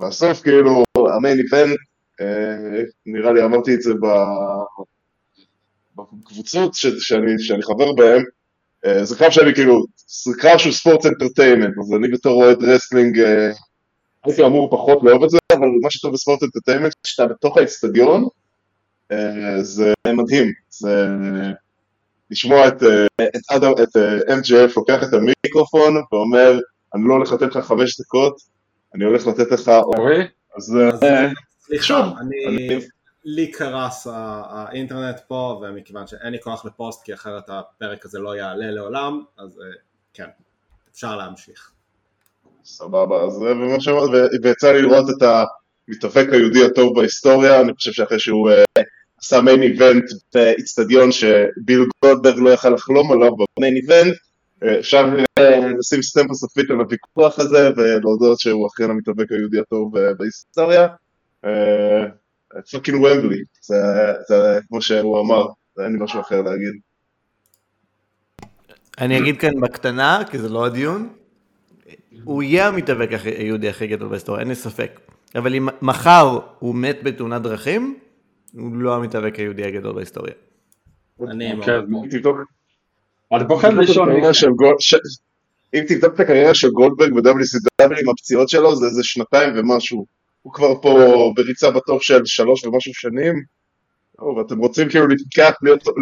[0.00, 0.82] והסוף כאילו
[1.16, 1.78] המיין איבנט,
[2.20, 3.92] אה, נראה לי אמרתי את זה.
[5.96, 6.74] בקבוצות.
[6.74, 8.22] שאני, שאני חבר בהן, אה,
[9.02, 9.84] זה קרב שאני כאילו,
[10.24, 13.50] זה קרב של sports entertainment, אז אני בתור אוהד wrestling אה,
[14.24, 18.28] הייתי אמור פחות לאהוב את זה, אבל מה שטוב ב sports entertainment, כשאתה בתוך האצטדיון,
[19.12, 21.06] אה, זה מדהים, זה
[22.30, 23.26] לשמוע את, אה,
[23.56, 26.60] את, את אה, MJF לוקח את המיקרופון ואומר,
[26.94, 28.36] אני לא הולך לתת לך חמש דקות,
[28.94, 29.70] אני הולך לתת לך...
[30.56, 31.00] אז אה, אז
[31.60, 32.80] סליחה, אני...
[33.24, 34.06] לי קרס
[34.50, 39.60] האינטרנט פה, ומכיוון שאין לי כוח לפוסט, כי אחרת הפרק הזה לא יעלה לעולם, אז
[39.60, 39.76] אה,
[40.14, 40.28] כן,
[40.92, 41.70] אפשר להמשיך.
[42.64, 48.50] סבבה, אז ו- ויצא לי לראות את המתאבק היהודי הטוב בהיסטוריה, אני חושב שאחרי שהוא
[48.50, 48.82] אה,
[49.20, 50.04] עשה מיין איבנט
[50.34, 54.14] באיצטדיון שביל גולדברג לא יכל לחלום עליו במיין איבנט,
[54.62, 55.16] אה, אפשר
[55.78, 60.86] לשים סטמפה סופית על הוויכוח הזה ולהודות שהוא אכן המתאבק היהודי הטוב בהיסטוריה.
[62.72, 63.76] fucking Wembley, זה
[64.28, 65.46] זה כמו שהוא אמר,
[65.84, 66.72] אין לי משהו אחר להגיד.
[68.98, 71.08] אני אגיד כאן בקטנה, כי זה לא הדיון,
[72.24, 75.00] הוא יהיה המתאבק היהודי הכי גדול בהיסטוריה, אין לי ספק.
[75.34, 77.98] אבל אם מחר הוא מת בתאונת דרכים,
[78.52, 80.32] הוא לא המתאבק היהודי הגדול בהיסטוריה.
[84.80, 84.94] ש-
[85.74, 90.06] אם תבדוק את הקריירה של גולדברג ב-WCW עם הפציעות שלו, זה איזה שנתיים ומשהו.
[90.44, 93.34] הוא כבר פה בריצה ב top של שלוש ומשהו שנים.
[94.16, 95.52] טוב, אתם רוצים כאילו להתווכח,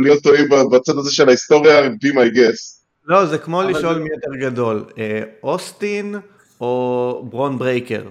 [0.00, 2.82] להיות, טועים בצד הזה של ההיסטוריה, be my guest.
[3.04, 6.14] לא, זה כמו לשאול מי יותר גדול, אה, אוסטין
[6.60, 8.02] או ברון ברייקר.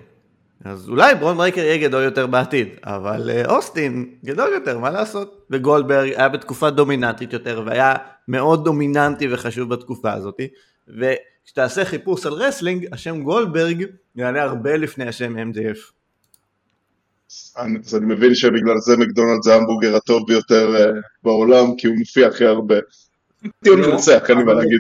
[0.64, 5.48] אז אולי ברון ברייקר יהיה גדול יותר בעתיד, אבל אה, אוסטין גדול יותר, מה לעשות?
[5.50, 7.96] וגולדברג היה בתקופה דומיננטית יותר, והיה
[8.28, 10.38] מאוד דומיננטי וחשוב בתקופה הזאת,
[10.88, 16.01] וכשתעשה חיפוש על wrestling, השם גולדברג יעלה הרבה לפני השם MJF.
[17.56, 20.92] אז אני מבין שבגלל זה מקדונלדס זה ההמבורגר הטוב ביותר אה,
[21.24, 22.76] בעולם, כי הוא מופיע הכי הרבה.
[23.64, 24.80] טיעון מנצח, אין לי מה להגיד.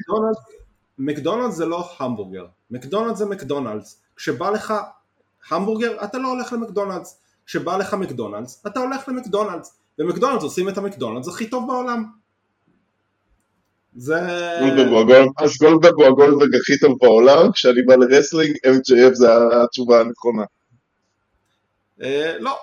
[0.99, 4.01] מקדונלדס- זה לא המבורגר, מקדונלדס זה מקדונלדס.
[4.15, 4.73] כשבא לך
[5.49, 7.19] המבורגר, אתה לא הולך למקדונלדס.
[7.45, 9.77] כשבא לך מקדונלדס, אתה הולך למקדונלדס.
[9.99, 12.05] ומקדונלדס עושים את המקדונלדס הכי טוב בעולם.
[13.95, 14.15] זה...
[15.37, 19.27] אז גולדברג הוא הגולדברג הכי טוב בעולם, כשאני בא ל wrestling, MJF זה
[19.63, 20.43] התשובה הנכונה.
[22.01, 22.59] אה, לא.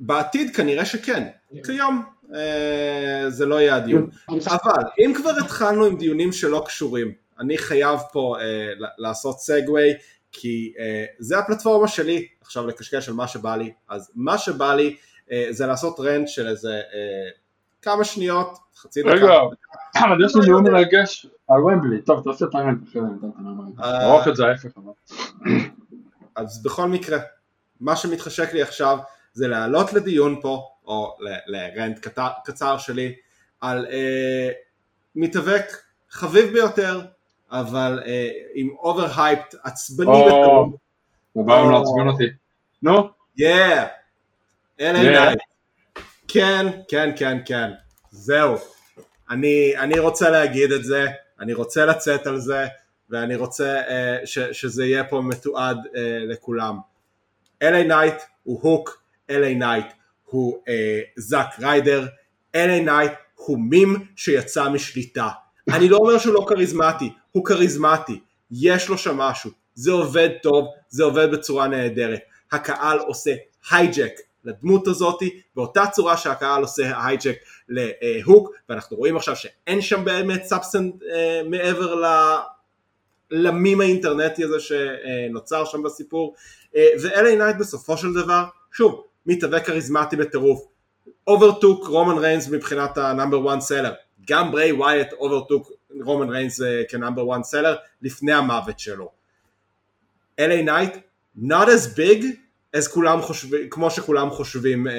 [0.00, 1.28] בעתיד כנראה שכן.
[1.64, 2.04] כיום
[2.34, 4.10] אה, זה לא יהיה הדיון.
[4.28, 9.92] אבל אם כבר התחלנו עם דיונים שלא קשורים, אני חייב פה אה, לעשות segue,
[10.32, 10.72] כי
[11.18, 13.72] זה הפלטפורמה שלי עכשיו לקשקש על מה שבא לי.
[13.88, 14.96] אז מה שבא לי
[15.50, 16.80] זה לעשות rant של איזה
[17.82, 19.12] כמה שניות, חצי דקה.
[19.12, 19.32] רגע,
[19.96, 22.02] אבל יש לי נאום מרגש על וומבלי.
[22.02, 23.80] טוב, תעשה את ה rant אחרי זה, ניתן את הנאום מרגש.
[23.84, 24.92] אה, ארוך את זה ההפך אבל.
[26.36, 27.18] אז בכל מקרה,
[27.80, 28.98] מה שמתחשק לי עכשיו
[29.32, 31.16] זה להעלות לדיון פה, או
[31.46, 32.06] ל rant
[32.44, 33.14] קצר שלי,
[33.60, 34.50] על אה,
[35.14, 35.64] מתאבק
[36.10, 37.00] חביב ביותר,
[37.50, 40.78] אבל אה, עם over hyped עצבני או, בטרור.
[41.32, 41.72] הוא בא היום.
[41.72, 42.24] לעצבן אותי.
[42.82, 43.86] נו, yeah!
[44.80, 45.38] LA Knight.
[46.28, 47.70] כן, כן, כן, כן.
[48.10, 48.56] זהו.
[49.30, 51.06] אני, אני רוצה להגיד את זה,
[51.40, 52.66] אני רוצה לצאת על זה,
[53.10, 55.98] ואני רוצה uh, ש, שזה יהיה פה מתועד uh,
[56.28, 56.78] לכולם.
[57.70, 59.86] LA Knight הוא הוק, LA Knight
[60.24, 60.70] הוא uh,
[61.16, 62.06] זאק ריידר,
[62.56, 65.28] LA Knight הוא מים שיצא משליטה.
[65.68, 70.68] אני לא אומר שהוא לא כריזמטי, הוא כריזמטי, יש לו שם משהו, זה עובד טוב,
[70.88, 72.20] זה עובד בצורה נהדרת.
[72.52, 73.34] הקהל עושה
[73.70, 74.12] hijack
[74.44, 77.36] לדמות הזאתי, באותה צורה שהקהל עושה hijack
[77.68, 82.04] להוק, ואנחנו רואים עכשיו שאין שם באמת substance אה, מעבר ל...
[83.34, 86.34] למים האינטרנטי הזה שנוצר שם בסיפור,
[86.76, 90.66] אה, ו- LA Knight בסופו של דבר, שוב, מתאבק כריזמטי בטירוף,
[91.26, 93.92] overtook רומן ריינס מבחינת ה number 1 seller,
[94.28, 95.72] גם בריי ווייט overtook
[96.04, 99.10] רומן ריינס כ number 1 seller לפני המוות שלו.
[100.40, 100.96] LA Knight,
[101.38, 102.24] not as big
[102.76, 104.92] as כולם חושבים, כמו שכולם חושבים אה,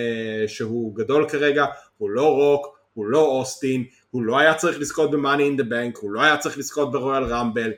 [0.47, 1.65] שהוא גדול כרגע,
[1.97, 5.99] הוא לא רוק, הוא לא אוסטין, הוא לא היה צריך לזכות ב-Money in the Bank,
[6.01, 7.71] הוא לא היה צריך לזכות ברויאל רמבל,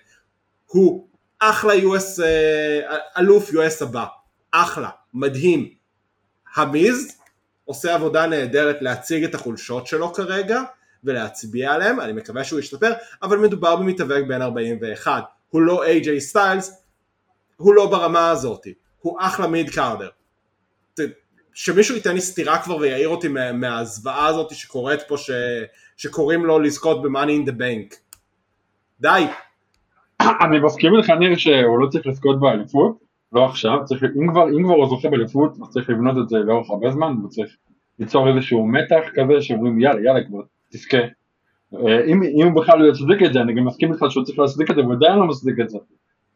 [0.68, 1.08] הוא
[1.40, 4.06] אחלה US, אה, אלוף US הבא,
[4.52, 5.70] אחלה, מדהים.
[6.56, 7.18] המיז
[7.66, 10.62] עושה עבודה נהדרת להציג את החולשות שלו כרגע
[11.04, 12.94] ולהצביע עליהם, אני מקווה שהוא ישתפר,
[13.24, 16.84] אבל מדובר במתאבק בן 41, הוא לא AJ סטיילס,
[17.58, 18.68] הוא לא ברמה הזאת,
[19.00, 20.10] הוא אחלה מיד קארדר.
[21.54, 25.32] שמישהו ייתן לי סטירה כבר ויעיר אותי מה- מהזוועה הזאת שקורית פה, ש...
[25.98, 27.96] שקוראים לו לזכות ב-Money in the Bank.
[29.00, 29.26] די,
[30.46, 32.98] אני מסכים איתך ניר שהוא לא צריך לזכות באליפות,
[33.34, 36.38] לא עכשיו, צריך, אם כבר, אם כבר הוא זוכה באליפות, אז צריך לבנות את זה
[36.38, 37.56] לאורך הרבה זמן, וצריך
[38.00, 40.42] ליצור איזשהו מתח כזה שאומרים יאללה יאללה כבר
[40.72, 40.98] תזכה.
[41.74, 44.40] אה, אם, אם הוא בכלל לא יצדיק את זה, אני גם מסכים איתך שהוא צריך
[44.40, 45.78] להצדיק את זה, והוא עדיין לא מצדיק את זה.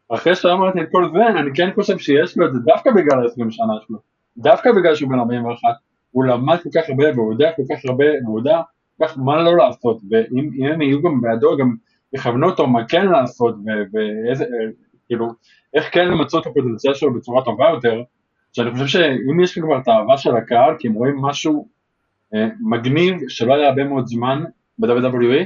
[0.09, 3.51] אחרי שאמרתי את כל זה, אני כן חושב שיש לו את זה דווקא בגלל ה-20
[3.51, 3.97] שנה שלו,
[4.37, 5.69] דווקא בגלל שהוא בן 41,
[6.11, 8.61] הוא למד כל כך הרבה, והוא יודע כל כך הרבה, והוא יודע
[8.97, 11.75] כל כך מה לא לעשות, ואם אם הם יהיו גם בעדו, גם
[12.13, 13.55] יכוונו אותו מה כן לעשות,
[13.93, 14.45] ואיזה,
[15.07, 15.27] כאילו,
[15.73, 18.03] איך כן למצות את הפוטנציאל שלו בצורה טובה יותר,
[18.53, 21.67] שאני חושב שאם יש כבר את האהבה של הקהל, כי הם רואים משהו
[22.33, 24.43] אה, מגניב שלא היה הרבה מאוד זמן
[24.79, 25.45] ב-WWE,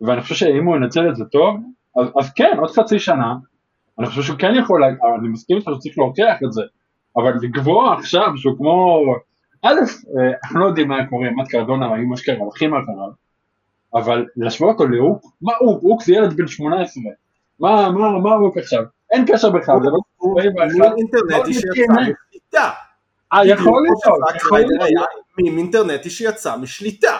[0.00, 1.56] ואני חושב שאם הוא ינצל את זה טוב,
[1.96, 3.34] אז, אז כן, עוד חצי שנה,
[3.98, 6.62] אני חושב שהוא כן יכול, אני מסכים איתך שהוא צריך להוכיח את זה,
[7.16, 9.04] אבל לקבוע עכשיו שהוא כמו,
[9.62, 13.27] א', אה, אנחנו לא יודעים מה קורה, מת קרדונה, האם אשכרה הולכים אחריו,
[13.94, 15.82] אבל להשוות אותו להוק, מה הוק?
[15.82, 17.02] הוק זה ילד בן 18,
[17.60, 18.82] מה, מה, מה הוק עכשיו?
[19.12, 19.98] אין קשר בכלל, זה לא...
[20.16, 22.70] הוא אינטרנטי שיצא משליטה.
[23.32, 25.08] אה, יכול להיות, יכול להיות.
[25.56, 27.16] אינטרנטי שיצא משליטה.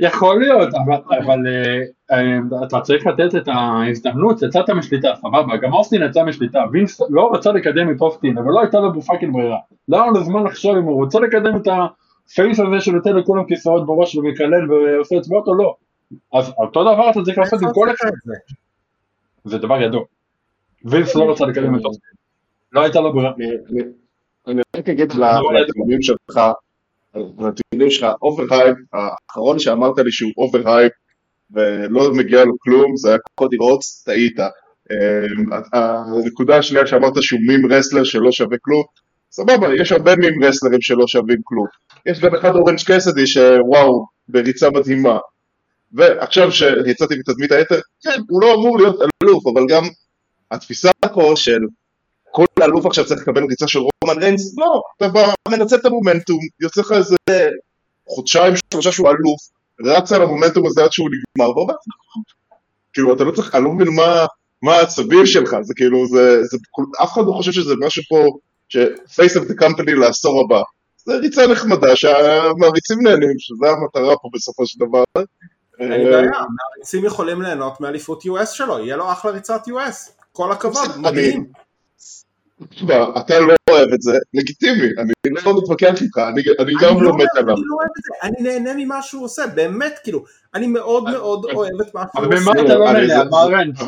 [0.00, 5.72] יכול להיות, אבל, אבל אה, אה, אתה צריך לתת את ההזדמנות, יצאת משליטה, סבבה, גם
[5.72, 9.58] אוסטין יצא משליטה, וינס לא רצה לקדם את אוסטין, אבל לא הייתה לו fucking ברירה.
[9.88, 13.44] לא היה לו זמן לחשוב אם הוא רוצה לקדם את ה face הזה שנותן לכולם
[13.44, 15.74] כיסאות בראש ומקלל ועושה אצבעות או לא.
[16.32, 18.10] אז אותו דבר אתה צריך לעשות עם כל אחד.
[19.44, 20.04] זה דבר ידוע.
[20.84, 22.10] וינס לא רצה לקדם את אוסטין.
[22.72, 23.32] לא הייתה לו ברירה.
[24.46, 26.40] אני רק אגיד לטיעונים שלך,
[27.14, 30.92] לטיעונים שלך, overhyped, האחרון שאמרת לי שהוא overhyped
[31.50, 34.36] ולא מגיע לו כלום, זה היה קודי רודס, טעית.
[35.72, 38.82] הנקודה השנייה שאמרת שהוא meme wrestler שלא שווה כלום,
[39.30, 41.66] סבבה, יש הרבה מים רסלרים שלא שווים כלום.
[42.06, 45.18] יש גם אחד אורנג' קסדי שוואו, בריצה מדהימה.
[45.94, 49.84] ועכשיו שיצאתי מתדמית היתר, כן, הוא לא אמור להיות אלוף, אבל גם
[50.50, 51.60] התפיסה פה של
[52.30, 56.38] כל אלוף עכשיו צריך לקבל ריצה של רומן ריינס, לא, אתה בא, מנצל את המומנטום,
[56.60, 57.16] יוצא לך איזה
[58.08, 59.40] חודשיים, שלושה שהוא אלוף,
[59.84, 61.74] רץ על המומנטום הזה עד שהוא נגמר, ואומר,
[62.92, 64.26] כאילו, אתה לא צריך, אני לא מבין מה,
[64.62, 66.58] מה העצבים שלך, זה כאילו, זה, זה,
[67.02, 68.38] אף אחד לא חושב שזה משהו פה,
[68.68, 70.62] ש-face of the company לעשור הבא.
[70.96, 75.04] זה ריצה נחמדה שהמעריצים נהנים, שזו המטרה פה בסופו של דבר.
[75.78, 80.52] אין לי בעיה, המעריצים יכולים ליהנות מאליפות US שלו, יהיה לו אחלה ריצת US, כל
[80.52, 81.44] הכבוד, מדהים.
[83.18, 85.12] אתה לא אוהב את זה, לגיטימי, אני
[85.44, 86.18] לא מתווכח איתך,
[86.58, 87.54] אני גם לא מת עליו.
[87.54, 91.44] אני לא אוהב את זה, אני נהנה ממה שהוא עושה, באמת, כאילו, אני מאוד מאוד
[91.44, 92.50] אוהב את מה שהוא אבל עושה.
[92.50, 93.24] במה אתה לא נהנה?
[93.24, 93.78] מה רנט?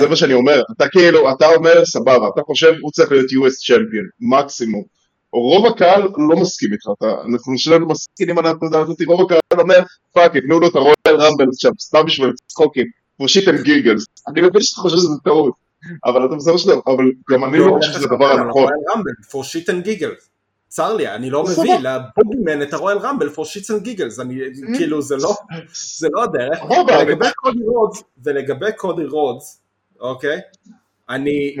[0.00, 3.66] זה מה שאני אומר, אתה כאילו, אתה אומר סבבה, אתה חושב הוא צריך להיות US
[3.66, 5.01] champion, מקסימום.
[5.32, 9.80] רוב הקהל לא מסכים איתך, אנחנו שלנו מסכימים על הנקודה הזאת, רוב הקהל אומר,
[10.12, 12.86] fuck, תנו לו את הרויאל רמבל עכשיו, סתם בשביל צחוקים,
[13.22, 14.04] for shit and giggles.
[14.28, 15.54] אני מבין שאתה חושב שזה טעות,
[16.04, 18.66] אבל אתה בסופו של דבר, אבל גם אני לא חושב שזה דבר הנכון.
[19.30, 20.32] for shit and giggles.
[20.68, 24.40] צר לי, אני לא מביא לבוגימן את הרויאל רמבל for shits and giggles, אני,
[24.76, 25.34] כאילו זה לא,
[25.98, 29.60] זה לא הדרך, ולגבי קודי רודס, ולגבי קודי רודס,
[30.00, 30.40] אוקיי,
[31.08, 31.56] אני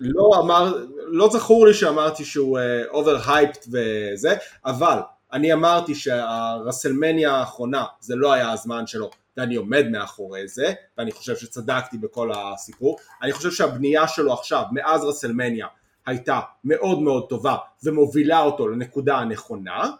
[0.00, 4.34] לא אמר, לא זכור לי שאמרתי שהוא over uh, hyped וזה,
[4.64, 4.98] אבל
[5.32, 11.36] אני אמרתי שהרסלמניה האחרונה זה לא היה הזמן שלו, ואני עומד מאחורי זה, ואני חושב
[11.36, 15.66] שצדקתי בכל הסיפור, אני חושב שהבנייה שלו עכשיו, מאז רסלמניה,
[16.06, 19.90] הייתה מאוד מאוד טובה ומובילה אותו לנקודה הנכונה,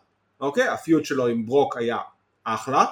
[0.41, 0.69] אוקיי?
[0.69, 1.99] הפיוט שלו עם ברוק היה
[2.45, 2.85] אחלה,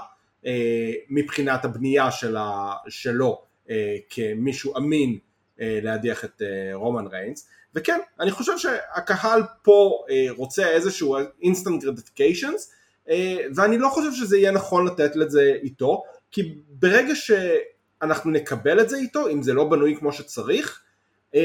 [0.46, 5.18] אה, מבחינת הבנייה שלה, שלו אה, כמישהו אמין
[5.58, 12.60] להדיח את אה, רומן ריינס, וכן, אני חושב שהקהל פה אה, רוצה איזשהו instant gratifications,
[13.08, 18.88] אה, ואני לא חושב שזה יהיה נכון לתת לזה איתו, כי ברגע שאנחנו נקבל את
[18.88, 20.80] זה איתו, אם זה לא בנוי כמו שצריך,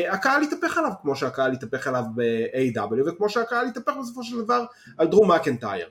[0.10, 4.66] הקהל יתהפך עליו כמו שהקהל יתהפך עליו ב-AW וכמו שהקהל יתהפך בסופו של דבר
[4.98, 5.90] על דרו מקנטייר.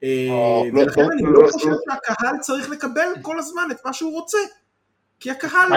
[0.00, 0.06] Uh,
[0.74, 4.38] ולכן אני לא חושב שהקהל צריך לקבל כל הזמן את מה שהוא רוצה.
[5.20, 5.72] כי הקהל...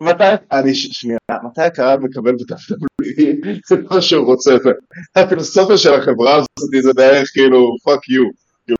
[0.00, 4.56] מתי, אני, שנייה, מתי הקהל מקבל ב-WWE זה מה שהוא רוצה,
[5.16, 8.24] הפילוסופיה של החברה הזאת זה בערך כאילו fuck you.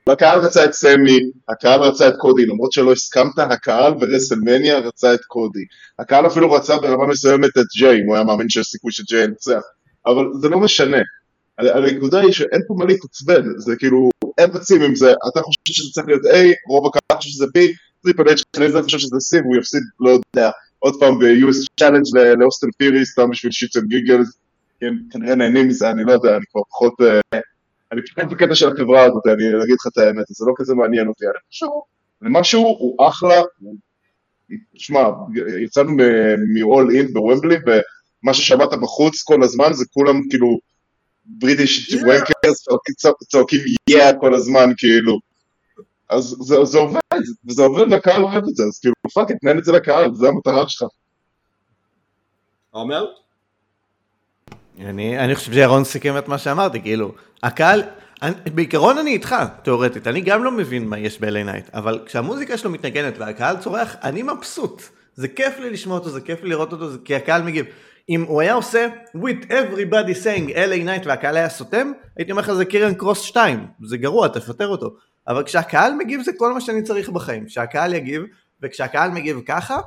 [0.07, 5.25] הקהל רצה את סמי, הקהל רצה את קודי, למרות שלא הסכמת, הקהל ברסלמניה רצה את
[5.25, 5.65] קודי.
[5.99, 9.61] הקהל אפילו רצה ברמה מסוימת את ג'יי, אם הוא היה מאמין שיש סיכוי שג'יי ינצח.
[10.07, 10.99] אבל זה לא משנה.
[11.59, 15.91] הנקודה היא שאין פה מה להתעצבן, זה כאילו, הם רצים עם זה, אתה חושב שזה
[15.93, 16.39] צריך להיות A,
[16.69, 17.59] רוב הקהל חושב שזה B,
[18.03, 20.51] טריפל אייץ' אני חושב שזה C, והוא יפסיד, לא יודע,
[20.87, 22.05] עוד פעם ב-US צ'אלנג'
[22.39, 24.39] לאוסטן פירי, סתם בשביל shits and giggles,
[25.11, 26.95] כנראה נהנים מזה, אני לא יודע, אני כבר פחות...
[27.93, 31.09] אני פחות בקטע של החברה הזאת, אני אגיד לך את האמת, זה לא כזה מעניין
[31.09, 31.67] אותי, אני חושב,
[32.23, 33.43] למשהו הוא אחלה,
[34.75, 35.01] תשמע,
[35.61, 40.59] יצאנו מ- All In בוומבלי, ומה ששמעת בחוץ כל הזמן זה כולם כאילו
[41.25, 42.65] British wankers
[43.29, 43.61] צועקים
[43.91, 45.19] yeah כל הזמן כאילו,
[46.11, 47.01] אז זה עובד,
[47.49, 50.69] וזה עובד והקהל אוהב את זה, אז כאילו fuck, תנהל את זה לקהל, זה המטרה
[50.69, 50.89] שלך.
[52.71, 53.07] עומר?
[54.81, 57.83] אני, אני חושב שירון סיכם את מה שאמרתי, כאילו, הקהל,
[58.23, 62.01] אני, בעיקרון אני איתך, תאורטית, אני גם לא מבין מה יש ב- LA Knight, אבל
[62.07, 64.83] כשהמוזיקה שלו מתנגנת והקהל צורח, אני מבסוט.
[65.15, 67.67] זה כיף לי לשמוע אותו, זה כיף לי לראות אותו, זה, כי הקהל מגיב.
[68.09, 72.53] אם הוא היה עושה with everybody saying LA Knight והקהל היה סותם, הייתי אומר לך
[72.53, 74.97] זה קריון קרוס 2, זה גרוע, תפטר אותו.
[75.29, 78.23] אבל כשהקהל מגיב זה כל מה שאני צריך בחיים, כשהקהל יגיב,
[78.63, 79.81] וכשהקהל מגיב ככה,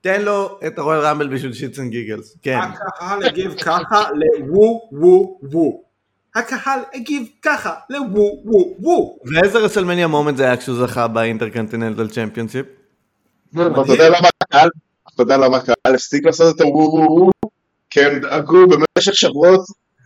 [0.00, 2.58] תן לו את ה-Royal Rumble בשביל shits and giggles, כן.
[2.58, 5.84] הקהל הגיב ככה לוו וו וו.
[6.34, 9.18] הקהל הגיב ככה לוו וו וו.
[9.24, 12.66] ואיזה WrestleMania moment זה היה כשהוא זכה ב-Intercontinental Championship?
[15.14, 17.30] אתה יודע למה הקהל הפסיק לעשות את הוו וו וו?
[17.90, 19.60] כי הם דאגו במשך שבועות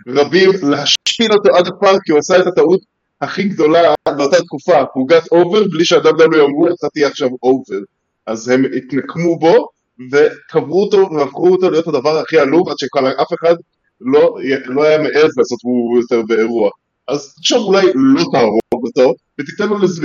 [0.09, 2.81] רבים להשפיל אותו עד העפר, כי הוא עשה את הטעות
[3.21, 7.79] הכי גדולה באותה תקופה, get over בלי שהדאבדאבלי אמרו אתה תהיה עכשיו over.
[8.27, 9.69] אז הם התנקמו בו
[10.13, 13.55] וקברו אותו והפכו אותו להיות הדבר הכי עלוב עד שאף אחד
[14.01, 16.71] לא, לא היה מעז לעשות הוא יותר באירוע.
[17.09, 20.03] אז עכשיו אולי לא תהרוג אותו ותיתן לו לזה,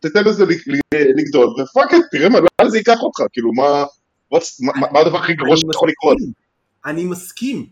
[0.00, 0.44] תיתן לזה
[0.94, 3.84] לגדול ו fuck it, תראה מה, לאן זה ייקח אותך, כאילו מה,
[4.32, 6.16] מה, מה הדבר הכי גרוע שיכול לקרות?
[6.86, 7.66] אני מסכים,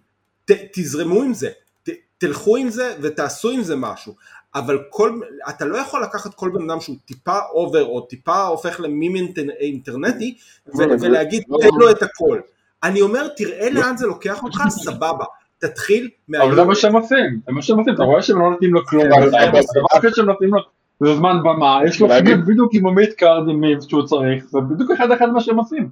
[0.45, 1.51] ת, תזרמו עם זה,
[1.83, 4.14] ת, תלכו עם זה ותעשו עם זה משהו,
[4.55, 8.80] אבל כל, אתה לא יכול לקחת כל בן אדם שהוא טיפה over או טיפה הופך
[8.80, 9.26] למים
[9.61, 10.34] אינטרנטי
[10.78, 12.40] ו- ולהגיד תן לו את הכל.
[12.84, 15.24] אני אומר תראה לאן זה לוקח אותך סבבה,
[15.59, 16.46] תתחיל מהיום.
[16.46, 18.86] אבל זה מה שהם עושים, זה מה שהם עושים, אתה רואה שהם לא נותנים לו
[18.86, 19.61] כלום, הדבר
[19.92, 20.61] הכי שהם נותנים לו
[21.00, 22.09] זה זמן במה, יש לו
[22.46, 25.57] בדיוק עם ה mid card עם מיז שהוא צריך, זה בדיוק אחד אחד מה שהם
[25.57, 25.88] עושים.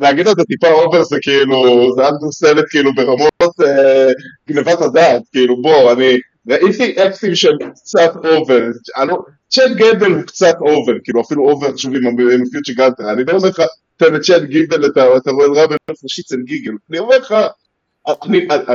[0.00, 3.54] להגיד את זה טיפה over זה כאילו, זה undersell כאילו ברמות
[4.48, 6.18] גנבת הדעת, כאילו בוא, אני
[6.48, 8.60] ראיתי אקטים שהם קצת over,
[9.48, 12.06] צ'אד גייבל הוא קצת over, כאילו אפילו over שוב עם
[12.46, 13.62] ה feud גונתר, אני לא אומר לך,
[13.96, 15.76] תן לצ'אד גייבל את ה-Royal Rumble,
[16.06, 17.34] shits and giggles, אני אומר לך,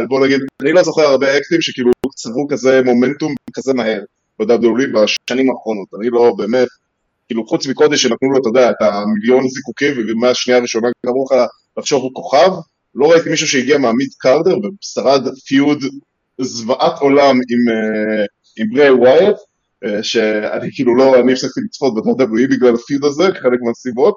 [0.07, 4.01] בוא נגיד, אני לא זוכר הרבה אקסים שכאילו צברו כזה מומנטום כזה מהר.
[4.39, 6.68] ב-WWE בשנים האחרונות, אני לא באמת,
[7.28, 11.38] כאילו חוץ מקודש שנתנו לו, אתה יודע, את המיליון זיקוקים ומהשנייה הראשונה גמרו לך
[11.78, 12.51] לחשוב הוא כוכב,
[12.95, 15.84] לא ראיתי מישהו שהגיע מהמיד קרדר ושרד פיוד
[16.41, 18.25] זוועת עולם עם, uh,
[18.59, 19.35] עם ברי ווייט,
[19.85, 24.15] uh, שאני כאילו לא, אני הפסקתי לצפות ב-WWE בגלל הפיוד הזה, כחלק מהסיבות,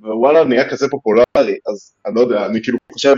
[0.00, 3.14] ווואלה נהיה כזה פופולרי, אז אני לא יודע, אני כאילו חושב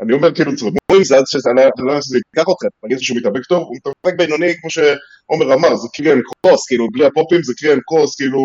[0.00, 3.62] אני אומר כאילו תזרמו עם זה עד שזה לא ייקח אתכם, נגיד שהוא מתאבק טוב,
[3.62, 8.16] הוא מתאבק בינוני כמו שעומר אמר, זה קריון קרוס, כאילו בלי הפופים זה קריון קרוס,
[8.16, 8.44] כאילו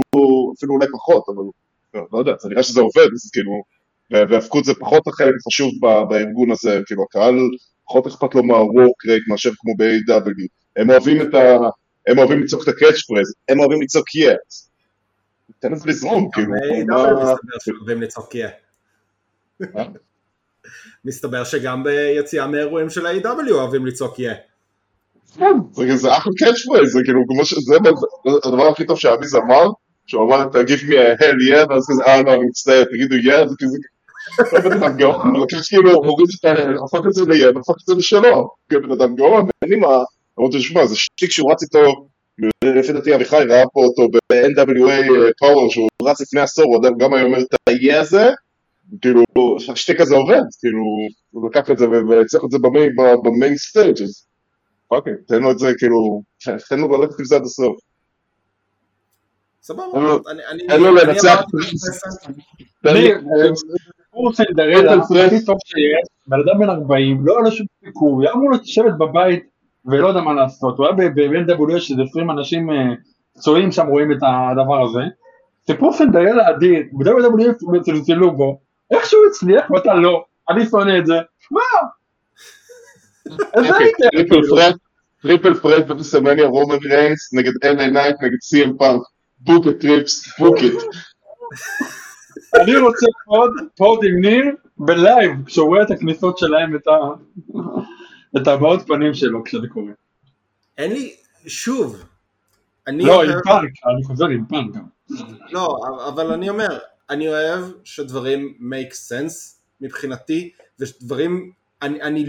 [0.58, 1.44] אפילו אולי פחות, אבל
[1.94, 3.52] לא, לא יודע, זה נראה שזה עובד, אז כאילו,
[4.12, 5.72] וההאבקות זה פחות החלק חשוב
[6.10, 7.36] בארגון הזה, כאילו הקהל
[7.90, 11.58] פחות אכפת לו מה work rate מאשר כמו ב-AEW, הם אוהבים את ה...
[12.08, 14.38] הם אוהבים לצעוק את ה catchphrase, הם אוהבים לצעוק יאט.
[15.60, 16.54] תן לזה לזרום, כאילו.
[17.80, 18.54] אוהבים לצעוק יאט.
[21.06, 24.34] מסתבר שגם ביציאה מאירועים של ה-AEW אוהבים לצעוק yeah.
[25.38, 27.76] כן, זה אחלה catchphrase, זה כאילו כמו שזה
[28.46, 29.68] הדבר הכי טוב שאביז אמר,
[30.06, 33.48] שהוא אמר תגיד me a hell yeah, ואז כזה אה לא אני מצטער, תגידו yeah,
[33.48, 33.78] זה כזה,
[34.64, 36.52] בן אדם גאון, לקח כאילו, הוריד את ה...
[36.86, 40.04] הפך את זה ל-yeah, והפך את זה לשלו, בן אדם גאון, אין לי מה,
[40.40, 42.08] אמרתי לשמוע, זה שטיק שהוא רץ איתו,
[42.64, 47.24] לפי דעתי אביחי ראה פה אותו ב-NWA פאוור, שהוא רץ לפני עשור, הוא גם היה
[47.24, 48.30] אומר את ה-yeah הזה,
[49.02, 49.24] כאילו,
[49.72, 50.84] השטיק הזה עובד, כאילו,
[51.32, 52.58] הוא לקח את זה והצליח את זה
[53.24, 54.26] במיין סטייג' אז
[54.92, 56.22] אוקיי, תן לו את זה, כאילו,
[56.70, 57.78] תן לו ללכת עם זה עד הסוף.
[59.62, 59.84] סבבה,
[60.68, 61.42] תן לו לנצח.
[64.20, 68.52] הוא סנדרלה, הכי טוב שיש, בן אדם בן 40, לא היה שום סיכוי, היה אמור
[68.52, 69.44] לשבת בבית
[69.86, 72.70] ולא יודע מה לעשות, הוא היה ב-NWS שזה 20 אנשים
[73.36, 75.02] פצועים שם רואים את הדבר הזה,
[75.68, 78.60] סיפור סנדרלה אדיר, ב-WWE צלצלו בו,
[78.92, 81.16] איך שהוא הצליח ואתה לא, אני שונא את זה,
[81.52, 81.62] מה?
[83.54, 84.08] איזה הייתם?
[85.22, 89.02] טריפל פרד בריסמניה רומן ריינס נגד אלה נייט נגד סי.אם פאנק
[89.40, 90.72] בוק את טריפס בוק את
[92.56, 94.46] אני רוצה פוד, פוד עם ניר
[94.78, 96.76] בלייב כשהוא רואה את הכניסות שלהם
[98.38, 99.92] את הבעות פנים שלו כשזה קורה.
[100.78, 101.16] אין לי,
[101.48, 102.04] שוב
[102.88, 104.84] לא עם פאנק, אני חוזר עם פאנק גם.
[105.52, 105.78] לא,
[106.08, 106.80] אבל אני אומר
[107.10, 112.26] אני אוהב שדברים make sense מבחינתי, ושדברים, אני, אני,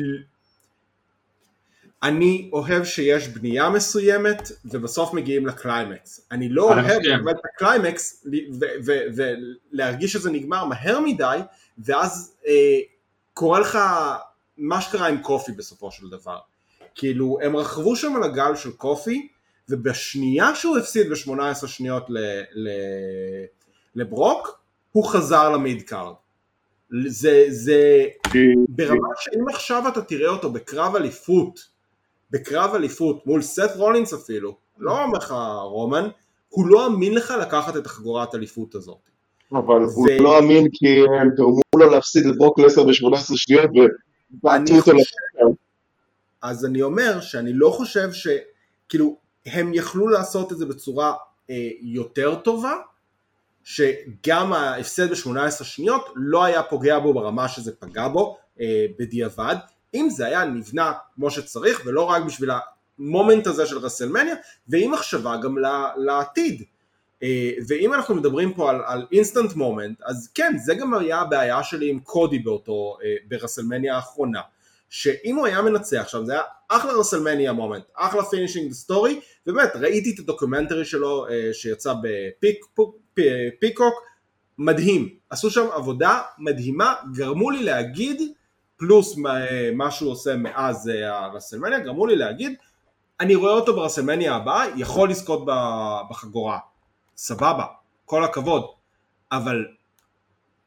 [2.02, 6.26] אני אוהב שיש בנייה מסוימת ובסוף מגיעים לקליימקס.
[6.30, 8.26] אני לא אוהב לקבל את הקליימקס
[9.72, 11.38] ולהרגיש שזה נגמר מהר מדי,
[11.78, 12.78] ואז אה,
[13.34, 13.78] קורה לך
[14.58, 16.38] מה שקרה עם קופי בסופו של דבר.
[16.94, 19.28] כאילו, הם רכבו שם על הגל של קופי,
[19.68, 22.18] ובשנייה שהוא הפסיד ב-18 שניות ל,
[22.52, 22.68] ל,
[23.94, 24.60] לברוק,
[24.92, 26.14] הוא חזר ל mid card.
[27.06, 28.06] זה, זה
[28.68, 31.68] ברמה שאם עכשיו אתה תראה אותו בקרב אליפות,
[32.30, 36.08] בקרב אליפות מול סט רולינס אפילו, לא אומר לך רומן,
[36.48, 39.10] הוא לא אמין לך לקחת את החגורת אליפות הזאת.
[39.52, 43.70] אבל הוא לא אמין כי הם גרמו לו להפסיד לברוק לסנר ב-18 שניות
[44.46, 44.92] אני חושב,
[46.42, 48.28] אז אני אומר שאני לא חושב ש...
[48.88, 49.16] כאילו,
[49.46, 51.14] הם יכלו לעשות את זה בצורה
[51.50, 52.72] אה, יותר טובה,
[53.64, 59.56] שגם ההפסד ב-18 שניות לא היה פוגע בו ברמה שזה פגע בו אה, בדיעבד,
[59.94, 62.50] אם זה היה נבנה כמו שצריך ולא רק בשביל
[62.98, 64.34] ה moment הזה של WrestleMania,
[64.68, 65.56] ועם מחשבה גם
[65.96, 66.62] לעתיד.
[67.22, 71.90] אה, ואם אנחנו מדברים פה על instant moment, אז כן, זה גם היה הבעיה שלי
[71.90, 74.40] עם קודי באותו, אה, ב-WrestleMania האחרונה.
[74.90, 80.14] שאם הוא היה מנצח שם זה היה אחלה WrestleMania moment, אחלה finishing story, ובאמת ראיתי
[80.14, 81.94] את הדוקומנטרי שלו אה, שיצא
[83.22, 84.02] בפיקוק,
[84.58, 88.22] מדהים, עשו שם עבודה מדהימה, גרמו לי להגיד,
[88.80, 89.34] פלוס מה,
[89.74, 92.54] מה שהוא עושה מאז הרסלמניה, גרמו לי להגיד,
[93.20, 95.44] אני רואה אותו ברסלמניה הבאה, יכול לזכות
[96.10, 96.58] בחגורה,
[97.16, 97.64] סבבה,
[98.04, 98.64] כל הכבוד,
[99.32, 99.66] אבל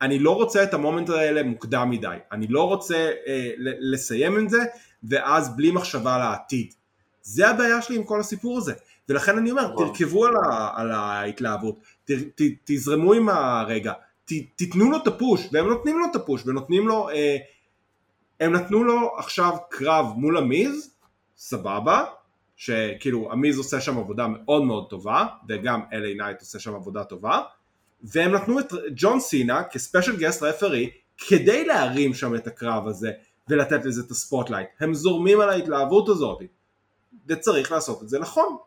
[0.01, 4.59] אני לא רוצה את המומנט האלה מוקדם מדי, אני לא רוצה אה, לסיים עם זה
[5.03, 6.74] ואז בלי מחשבה לעתיד.
[7.22, 8.74] זה הבעיה שלי עם כל הסיפור הזה,
[9.09, 13.93] ולכן אני אומר, תרכבו על, ה, על ההתלהבות, ת, ת, תזרמו עם הרגע,
[14.26, 17.38] ת, תיתנו לו את ה push, והם נותנים לו את ה push, ונותנים לו, אה,
[18.44, 20.89] הם נתנו לו עכשיו קרב מול המיז,
[21.38, 22.06] סבבה,
[22.56, 27.41] שכאילו המיז עושה שם עבודה מאוד מאוד טובה, וגם LA Knight עושה שם עבודה טובה,
[28.04, 30.89] והם נתנו את ג'ון סינה כ special guest referee
[31.28, 33.12] כדי להרים שם את הקרב הזה
[33.48, 34.68] ולתת לזה את ה spotlight.
[34.80, 36.41] הם זורמים על ההתלהבות הזאת,
[37.28, 38.58] וצריך לעשות את זה נכון.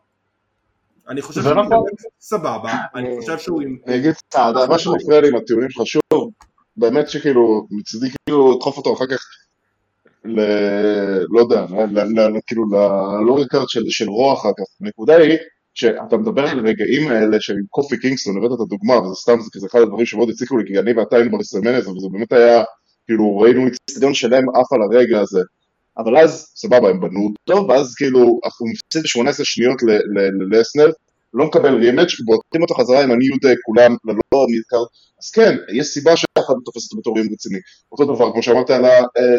[1.07, 1.83] אני חושב שהוא נכון.
[2.19, 3.77] סבבה, אני חושב שהוא עם...
[3.87, 6.31] אני אגיד סעדה, מה שמפריע לי עם הטיעונים שלך שוב,
[6.77, 9.25] באמת שכאילו, מצידי כאילו לדחוף אותו אחר כך
[10.25, 10.39] ל...
[11.29, 11.65] לא יודע,
[12.47, 14.65] כאילו ללורי קארט של רוע אחר כך.
[14.81, 15.37] הנקודה היא
[15.73, 19.79] שאתה מדבר על הרגעים האלה של קופי קינגסטון, הבאת את הדוגמה, וזה סתם, זה אחד
[19.79, 22.63] הדברים שמאוד הציקו לי, כי אני ואתה היינו ברסלמניה הזה, וזה באמת היה,
[23.05, 25.41] כאילו, ראינו אצטדיון שלם עף על הרגע הזה.
[25.97, 29.77] אבל אז, סבבה, הם בנו אותו, ואז כאילו, הוא מפסיד ב-18 שניות
[30.51, 30.89] ללסנר,
[31.33, 34.87] לא מקבל rematch ובודקים אותו חזרה עם הניו דיי, כולם ללא midcard,
[35.21, 37.59] אז כן, יש סיבה שאף אחד לא תופס אותו בתור איום רציני.
[37.91, 38.85] אותו דבר, כמו שאמרת על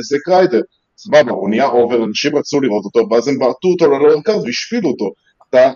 [0.01, 0.61] זק ריידר,
[0.99, 4.45] סבבה, הוא נהיה over, אנשים רצו לראות אותו, ואז הם בעטו אותו ל lower card
[4.45, 5.13] והשפילו אותו.
[5.51, 5.73] אתה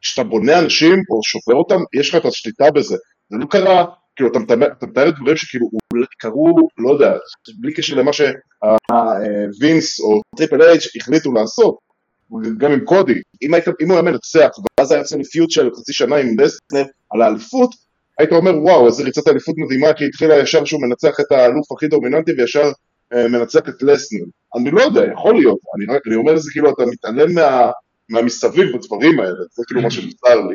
[0.00, 2.96] כשאתה בונה אנשים או שובר אותם, יש לך את השליטה בזה.
[3.30, 3.84] זה לא קרה,
[4.16, 5.66] כאילו, אתה מתאר את דברים שכאילו
[6.18, 7.12] קרו, לא יודע,
[7.60, 11.76] בלי קשר למה שווינס או טריפל אייץ' החליטו לעשות.
[12.58, 14.48] גם עם קודי, אם, היית, אם הוא היה מנצח
[14.80, 17.74] ואז היה יוצא לי של חצי שנה עם דסטנר על האליפות,
[18.18, 21.88] היית אומר וואו איזה ריצת אליפות מדהימה כי התחילה ישר שהוא מנצח את האלוף הכי
[21.88, 22.72] דומיננטי וישר
[23.12, 24.24] אה, מנצח את לסנר.
[24.56, 27.70] אני לא יודע, יכול להיות, אני, אני אומר לזה כאילו אתה מתעלם מה,
[28.08, 30.54] מהמסביב בדברים האלה, זה כאילו מה שנוצר לי.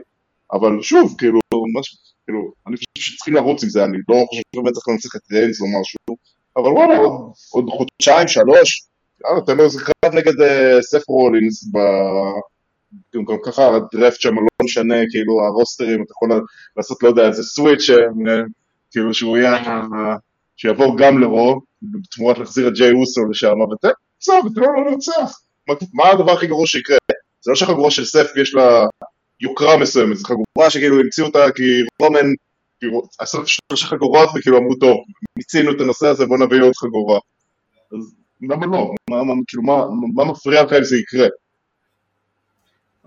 [0.53, 1.39] אבל שוב, כאילו,
[1.79, 5.21] מש, כאילו, אני חושב שצריכים לרוץ עם זה, אני לא חושב שבאמת צריך לנצח את
[5.31, 6.17] ריינס או משהו,
[6.57, 6.97] אבל וואלה,
[7.51, 8.88] עוד חודשיים, שלוש,
[9.25, 11.71] יאללה, תן לו איזה קרב נגד uh, סף רולינס,
[13.15, 16.41] גם ככה הדרפט שם לא משנה, כאילו, הרוסטרים, אתה יכול
[16.77, 17.89] לעשות, לא יודע, איזה סוויץ',
[18.91, 19.57] כאילו, שהוא יהיה,
[20.57, 23.89] שיעבור גם לרוב, בתמורת להחזיר את ג'יי אוסו לשם, ותן,
[24.19, 25.39] בסדר, ותן לו לא לנצח.
[25.93, 26.97] מה הדבר הכי גרוע שיקרה?
[27.41, 28.85] זה לא שהחגורה של סף יש לה
[29.41, 31.63] יוקרה מסוימת, זו חגורה שכאילו המציאו אותה כי
[32.01, 32.27] רומן,
[32.79, 34.97] כאילו, עשו שלושה חגורות וכאילו אמרו טוב,
[35.37, 37.19] מיצינו את הנושא הזה בוא נביא עוד חגורה.
[37.93, 38.93] אז למה לא?
[39.09, 39.85] מה, מה, כאילו, מה,
[40.15, 41.27] מה מפריע לך אם זה יקרה?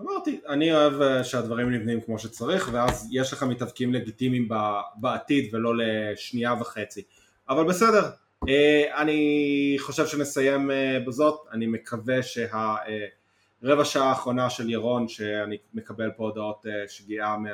[0.01, 4.49] אמרתי, אני אוהב אה, שהדברים נבנים כמו שצריך ואז יש לך מתאבקים לגיטימיים
[4.95, 7.01] בעתיד ולא לשנייה וחצי.
[7.49, 8.09] אבל בסדר,
[8.49, 12.75] אה, אני חושב שנסיים אה, בזאת, אני מקווה שה...
[13.65, 17.49] רבע שעה האחרונה של ירון שאני מקבל פה הודעות אה, שגיאה מה,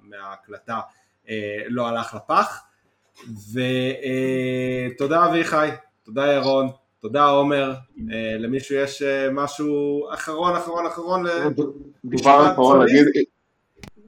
[0.00, 0.80] מההקלטה
[1.68, 2.62] לא הלך לפח.
[4.94, 5.68] ותודה אביחי,
[6.02, 6.68] תודה ירון,
[7.00, 7.74] תודה עומר,
[8.38, 9.02] למישהו יש
[9.32, 11.24] משהו אחרון אחרון אחרון
[12.04, 13.06] דבר אחרון להגיד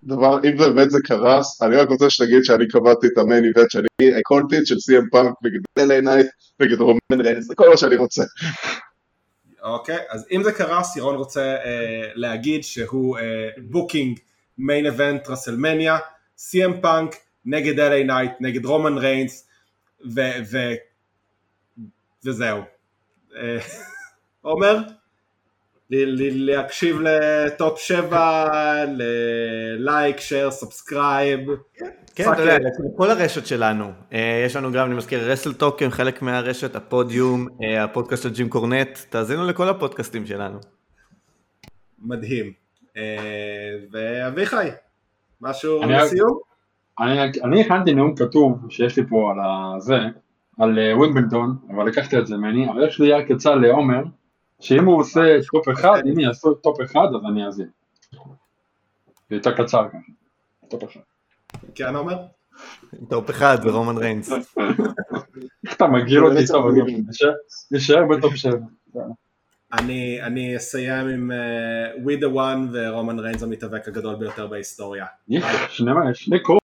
[0.05, 3.71] דבר, אם באמת זה קרס, אני רק רוצה שתגיד שאני קבעתי את ה main event
[3.71, 6.27] שאני called it של סי.אם פאנק נגד אלי נייט
[6.61, 8.23] נגד רומן ריינס, זה כל מה שאני רוצה
[9.63, 13.19] אוקיי, אז אם זה קרה, אז ירון רוצה אה, להגיד שהוא
[13.59, 14.19] booking
[14.59, 15.99] main event רסלמניה,
[16.37, 19.49] סי.אם פאנק נגד אלי נייט, נגד רומן ריינס.
[22.25, 22.63] וזהו.
[23.37, 23.59] אה,
[24.41, 24.79] עומר?
[25.91, 31.41] להקשיב ל top 7, ל like, share, subscribe.
[32.15, 32.57] כן, אתה יודע,
[32.97, 37.85] כל הרשת שלנו, אה, יש לנו גם, אני מזכיר, רסל טוקן, חלק מהרשת, הפודיום, אה,
[37.85, 40.59] הפודקאסט של ג'ים קורנט, תאזינו לכל הפודקאסטים שלנו.
[41.99, 42.53] מדהים.
[43.93, 44.69] ואביחי,
[45.41, 46.39] משהו לסיום?
[47.45, 49.39] אני הכנתי נאום כתוב שיש לי פה על
[49.77, 49.99] הזה,
[50.59, 54.03] על אה, ווימבלדון, אבל לקחת את זה ממני, אבל יש לי רק עצה לעומר,
[54.61, 57.69] שאם הוא עושה top אחד, אם יעשו top אחד, אז אני אאזין.
[59.31, 59.99] זה יותר קצר ככה.
[60.69, 61.01] top אחד.
[61.75, 62.17] כן עומר?
[63.09, 64.33] top אחד ורומן ריינס.
[65.67, 66.75] איך אתה מגעיל אותי טוב, אבל
[67.71, 68.57] נשאר- בטופ שבע.
[69.73, 75.07] אני, אני אסיים עם uh, We the One ורומן ריינס המתאבק הגדול ביותר בהיסטוריה.
[75.29, 76.61] יש, שני שני קורס.